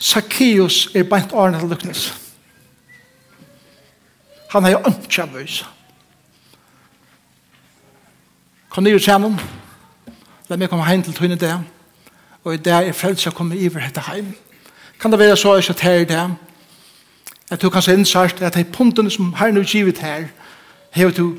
Zacchaeus 0.00 0.88
er 0.94 1.08
beint 1.08 1.32
årene 1.32 1.60
til 1.60 1.72
lyknes. 1.72 2.06
Han 4.52 4.64
er 4.64 4.76
jo 4.76 4.84
ønskja 4.86 5.26
bøys. 5.26 5.62
Kom 8.68 8.84
ned 8.84 8.96
i 8.96 9.00
tjenom. 9.00 9.38
La 10.48 10.56
meg 10.60 10.68
komme 10.68 10.84
hjem 10.88 11.06
til 11.06 11.16
tøyne 11.16 11.40
det. 11.40 11.54
Og 12.44 12.54
i 12.54 12.62
dag 12.62 12.88
er 12.88 12.96
frelse 12.96 13.30
å 13.30 13.36
komme 13.36 13.58
iver 13.58 13.84
etter 13.86 14.08
heim. 14.08 14.32
Kan 15.00 15.10
det 15.12 15.18
være 15.18 15.36
så 15.36 15.56
ikke 15.58 15.76
at 15.76 15.80
her 15.80 16.00
i 16.02 16.08
det? 16.08 16.24
at 17.52 17.62
du 17.62 17.70
kan 17.70 17.82
se 17.82 17.92
innsart 17.92 18.42
at 18.42 18.54
de 18.54 18.64
punktene 18.64 19.10
som 19.10 19.32
har 19.32 19.50
nå 19.52 19.60
givet 19.62 19.98
her, 19.98 20.24
har 20.90 21.10
du 21.10 21.36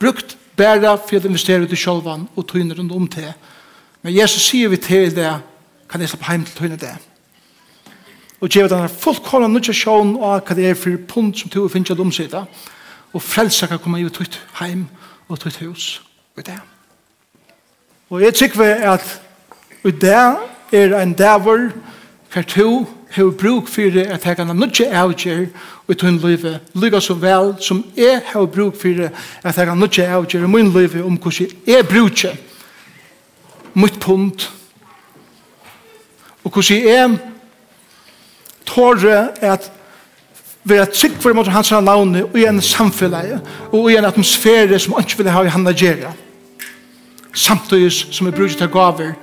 brukt 0.00 0.36
bæra 0.56 0.94
for 0.96 1.18
å 1.18 1.28
investere 1.28 1.66
ut 1.66 1.72
i 1.72 1.76
sjølvan 1.76 2.28
og 2.36 2.46
tøyne 2.48 2.74
rundt 2.78 2.92
om 2.96 3.06
til. 3.08 3.28
Men 4.02 4.16
Jesus 4.16 4.46
sier 4.48 4.72
vi 4.72 4.80
til 4.80 5.12
det, 5.16 5.34
kan 5.90 6.00
jeg 6.00 6.08
slappe 6.08 6.30
heim 6.30 6.44
til 6.44 6.56
tøyne 6.56 6.80
det. 6.80 6.94
Og 8.40 8.48
gjør 8.48 8.70
denne 8.72 8.88
fullkomne 8.88 9.50
nødvendig 9.50 9.76
sjån 9.76 10.14
av 10.16 10.40
hva 10.40 10.56
det 10.56 10.70
er 10.70 10.78
for 10.80 10.96
punkt 11.08 11.42
som 11.42 11.52
du 11.52 11.66
finner 11.68 11.92
til 11.92 12.00
omsida, 12.00 12.46
og 13.12 13.22
frelse 13.22 13.68
kan 13.68 13.82
komme 13.82 14.00
iver 14.00 14.16
tøyt 14.16 14.40
heim 14.62 14.86
og 15.28 15.40
tøyt 15.40 15.60
hus. 15.60 15.90
Og 16.36 16.46
det. 16.46 16.56
Og 18.08 18.22
jeg 18.22 18.34
tykker 18.34 18.88
at 18.94 19.04
Og 19.84 19.92
det 20.00 20.16
er 20.72 20.98
en 21.00 21.12
dæver 21.12 21.70
hver 22.32 22.42
to 22.42 22.86
har 23.10 23.30
bruk 23.30 23.68
for 23.68 24.00
at 24.00 24.26
jeg 24.26 24.36
kan 24.36 24.46
ha 24.46 24.52
nødje 24.52 24.86
avgjør 24.86 25.46
i 25.88 25.94
tunn 25.94 26.18
livet, 26.22 26.60
lykke 26.74 27.00
så 27.00 27.14
vel 27.18 27.54
som 27.60 27.82
jeg 27.96 28.20
har 28.26 28.46
bruk 28.46 28.76
for 28.78 29.08
at 29.42 29.56
jeg 29.56 29.66
kan 29.66 29.74
ha 29.74 29.74
nødje 29.74 30.06
avgjør 30.06 30.44
i 30.46 30.50
min 30.50 30.70
livet 30.70 31.02
om 31.02 31.16
hvordan 31.18 31.50
jeg 31.66 31.88
bruker 31.88 32.36
mitt 33.74 34.00
punkt 34.00 34.50
og 36.44 36.52
hvordan 36.52 36.86
jeg 36.86 37.18
tårer 38.66 39.28
at 39.40 39.72
vi 40.64 40.74
er 40.76 40.84
trygg 40.84 41.18
for 41.20 41.34
mot 41.34 41.48
hans 41.48 41.70
navn 41.70 42.14
og 42.22 42.38
i 42.38 42.46
en 42.46 42.62
samfunn 42.62 43.14
og 43.72 43.90
i 43.90 43.96
en 43.96 44.04
atmosfære 44.04 44.78
som 44.78 44.94
han 44.94 45.04
ikke 45.04 45.22
vil 45.22 45.32
ha 45.34 45.42
i 45.42 45.50
handa 45.50 45.72
gjøre 45.72 46.12
samtidig 47.34 47.92
som 47.92 48.26
vi 48.26 48.36
bruker 48.38 48.58
til 48.58 48.68
gaver 48.68 49.14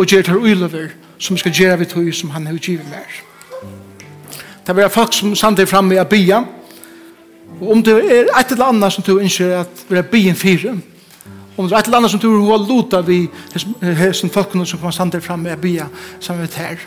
og 0.00 0.06
gjør 0.06 0.22
til 0.22 0.36
ulover 0.36 0.88
som 1.18 1.36
skal 1.36 1.52
gjøre 1.52 1.78
vi 1.78 1.84
tog 1.84 2.14
som 2.14 2.30
han 2.30 2.46
har 2.46 2.56
givet 2.56 2.86
mer. 2.88 3.16
Det 4.66 4.78
er 4.78 4.88
folk 4.88 5.12
som 5.12 5.34
samt 5.36 5.58
er 5.58 5.66
framme 5.66 5.94
i 5.94 6.04
bya, 6.04 6.38
og 7.60 7.70
om 7.70 7.82
det 7.82 7.94
er 7.96 8.30
et 8.38 8.52
eller 8.52 8.64
annet 8.64 8.92
som 8.92 9.04
du 9.04 9.18
ønsker 9.18 9.58
at 9.58 9.84
vi 9.88 9.98
er 9.98 10.02
byen 10.02 10.36
fire, 10.36 10.72
om 11.56 11.68
det 11.68 11.72
er 11.72 11.78
et 11.78 11.84
eller 11.84 11.98
annet 11.98 12.10
som 12.10 12.20
du 12.20 12.30
har 12.48 12.64
lota 12.68 13.00
vi 13.00 13.28
hessen 13.82 14.30
folkene 14.30 14.66
som 14.66 14.78
kommer 14.78 14.96
samt 14.96 15.14
er 15.14 15.20
framme 15.20 15.52
i 15.52 15.56
bya 15.56 15.86
sammen 16.20 16.40
med 16.40 16.56
her. 16.56 16.80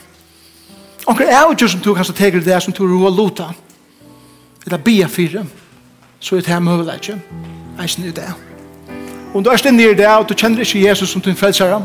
Onker 1.07 1.26
er 1.26 1.45
jo 1.59 1.68
som 1.68 1.80
du 1.80 1.93
kanskje 1.93 2.16
teker 2.16 2.41
det 2.41 2.64
som 2.64 2.74
du 2.74 2.88
har 2.88 3.11
lota 3.11 3.51
eller 4.66 4.78
bya 4.78 5.07
fire, 5.07 5.45
så 6.20 6.36
er 6.36 6.39
det 6.39 6.47
her 6.47 6.59
mulighet 6.59 6.93
ikke. 6.95 7.22
Eisen 7.82 8.07
er 8.07 8.11
det. 8.11 8.34
Om 9.34 9.43
du 9.43 9.49
er 9.49 9.57
stinn 9.57 9.80
i 9.80 9.93
det, 9.93 10.07
og 10.07 10.30
du 10.30 10.34
kjenner 10.34 10.59
ikke 10.59 10.89
Jesus 10.89 11.09
som 11.09 11.22
din 11.22 11.36
ham 11.59 11.84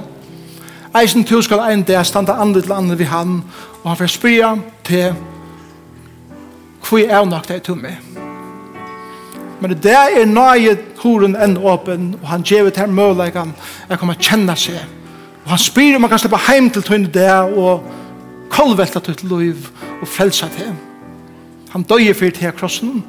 Eisen 0.95 1.25
tu 1.25 1.43
skal 1.43 1.61
ein 1.61 1.83
dag 1.83 2.07
standa 2.07 2.33
andre 2.33 2.61
til 2.61 2.73
andre 2.73 2.99
vi 2.99 3.05
han, 3.05 3.43
og 3.83 3.91
han 3.91 3.97
får 3.97 4.07
spria 4.07 4.57
til 4.85 5.15
hvor 6.89 6.99
er 6.99 7.25
nok 7.25 7.49
det 7.49 7.57
er 7.57 7.61
til 7.61 7.77
meg. 7.77 7.99
Men 9.61 9.71
det 9.83 9.93
er 9.93 10.27
nøye 10.27 10.77
horen 11.03 11.37
enn 11.37 11.59
åpen, 11.59 12.15
og 12.23 12.29
han 12.29 12.43
gjevet 12.43 12.77
her 12.77 12.87
møleikene, 12.87 13.53
jeg 13.89 13.99
kommer 13.99 14.15
kjenne 14.15 14.57
seg. 14.57 14.79
Og 15.45 15.51
han 15.51 15.59
spyr 15.59 15.97
om 15.97 16.07
han 16.07 16.11
kan 16.11 16.23
slippe 16.23 16.41
heim 16.47 16.71
til 16.71 16.83
tøyne 16.83 17.11
der, 17.13 17.51
og 17.59 17.85
kolvelta 18.51 19.01
til 19.01 19.17
liv, 19.29 19.69
og 20.01 20.09
frelsa 20.09 20.49
til. 20.57 20.73
Han 21.71 21.83
døye 21.83 22.15
fyrir 22.15 22.33
til 22.33 22.53
krossen. 22.53 23.05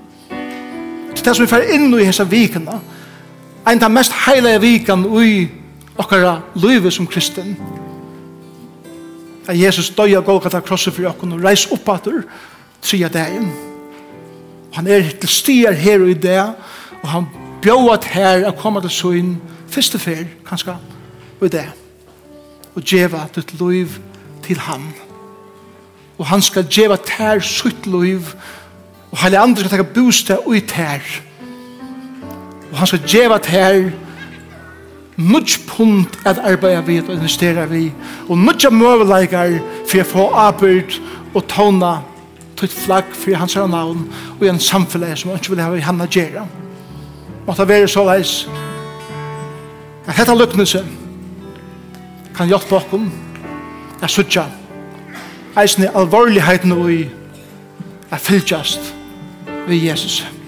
Til 1.16 1.26
det 1.26 1.36
som 1.36 1.46
vi 1.46 1.52
fyrir 1.52 1.72
inn 1.78 1.94
i 1.94 2.04
hese 2.10 2.28
vikene, 2.28 2.82
en 3.70 3.84
av 3.84 3.92
mest 3.92 4.16
heilige 4.26 4.62
vikene 4.62 5.24
i 5.24 5.48
okkara 6.00 6.39
livet 6.56 6.93
som 6.93 7.08
kristen. 7.08 7.58
At 9.50 9.58
Jesus 9.60 9.89
døy 9.89 10.16
av 10.16 10.24
Golgata 10.28 10.62
krosset 10.64 10.95
for 10.95 11.10
okken 11.10 11.36
og 11.36 11.43
reis 11.43 11.68
opp 11.74 11.89
atur 11.89 12.24
tria 12.82 13.10
dagen. 13.12 13.50
Han 14.74 14.88
er 14.88 15.10
til 15.20 15.30
stier 15.30 15.76
her 15.76 16.04
og 16.04 16.12
i 16.14 16.18
det, 16.18 16.39
og 17.02 17.10
han 17.10 17.28
bjóat 17.64 18.06
her 18.14 18.47
a 18.47 18.54
koma 18.56 18.82
til 18.82 18.93
søyn 18.93 19.36
fyrste 19.70 20.00
fyr, 20.00 20.26
kanska, 20.47 20.78
og 21.39 21.45
i 21.45 21.52
det. 21.54 21.68
Og 22.76 22.84
djeva 22.86 23.26
ditt 23.36 23.54
liv 23.60 24.00
til 24.45 24.60
han. 24.60 24.86
Og 26.18 26.26
han 26.26 26.41
skal 26.41 26.68
djeva 26.70 26.97
tær 26.97 27.41
sutt 27.43 27.88
liv, 27.88 28.34
og 29.12 29.18
heile 29.24 29.41
andre 29.41 29.66
skal 29.66 29.78
taka 29.78 29.91
bostad 29.93 30.45
og 30.45 30.54
her. 30.54 30.62
tær. 30.68 31.02
Og 32.72 32.78
han 32.78 32.88
skal 32.88 33.02
djeva 33.08 33.38
tær 33.38 33.91
nødt 35.20 35.60
punt 35.68 36.20
at 36.26 36.38
arbeida 36.38 36.82
vi 36.82 37.00
og 37.00 37.14
investera 37.14 37.66
vi, 37.66 37.92
og 38.30 38.38
nødt 38.38 38.66
møveleikere 38.72 39.60
for 39.90 40.02
å 40.02 40.08
få 40.08 40.28
arbeid 40.34 40.96
og 41.34 41.44
tåna 41.48 41.98
til 42.60 42.72
flagg 42.72 43.12
for 43.14 43.36
hans 43.36 43.56
navn 43.56 44.08
og 44.38 44.46
i 44.46 44.50
en 44.52 44.60
samfunn 44.60 45.06
som 45.16 45.36
ikke 45.36 45.56
vil 45.56 45.64
ha 45.64 45.74
i 45.76 45.84
henne 45.84 46.08
gjøre. 46.08 46.46
Måtte 47.48 47.68
være 47.68 47.88
så 47.88 48.06
leis 48.08 48.48
at 50.08 50.18
dette 50.18 50.36
lykkelse 50.36 50.86
kan 52.36 52.48
hjelpe 52.50 52.80
okkom 52.80 53.12
er 54.02 54.08
sutja 54.08 54.48
eisne 55.60 55.92
alvorligheten 55.96 56.72
og 56.72 56.92
i 56.94 57.00
er 58.12 58.18
fylgjast 58.18 58.94
ved 59.68 59.76
Jesus. 59.76 60.22
Amen. 60.22 60.39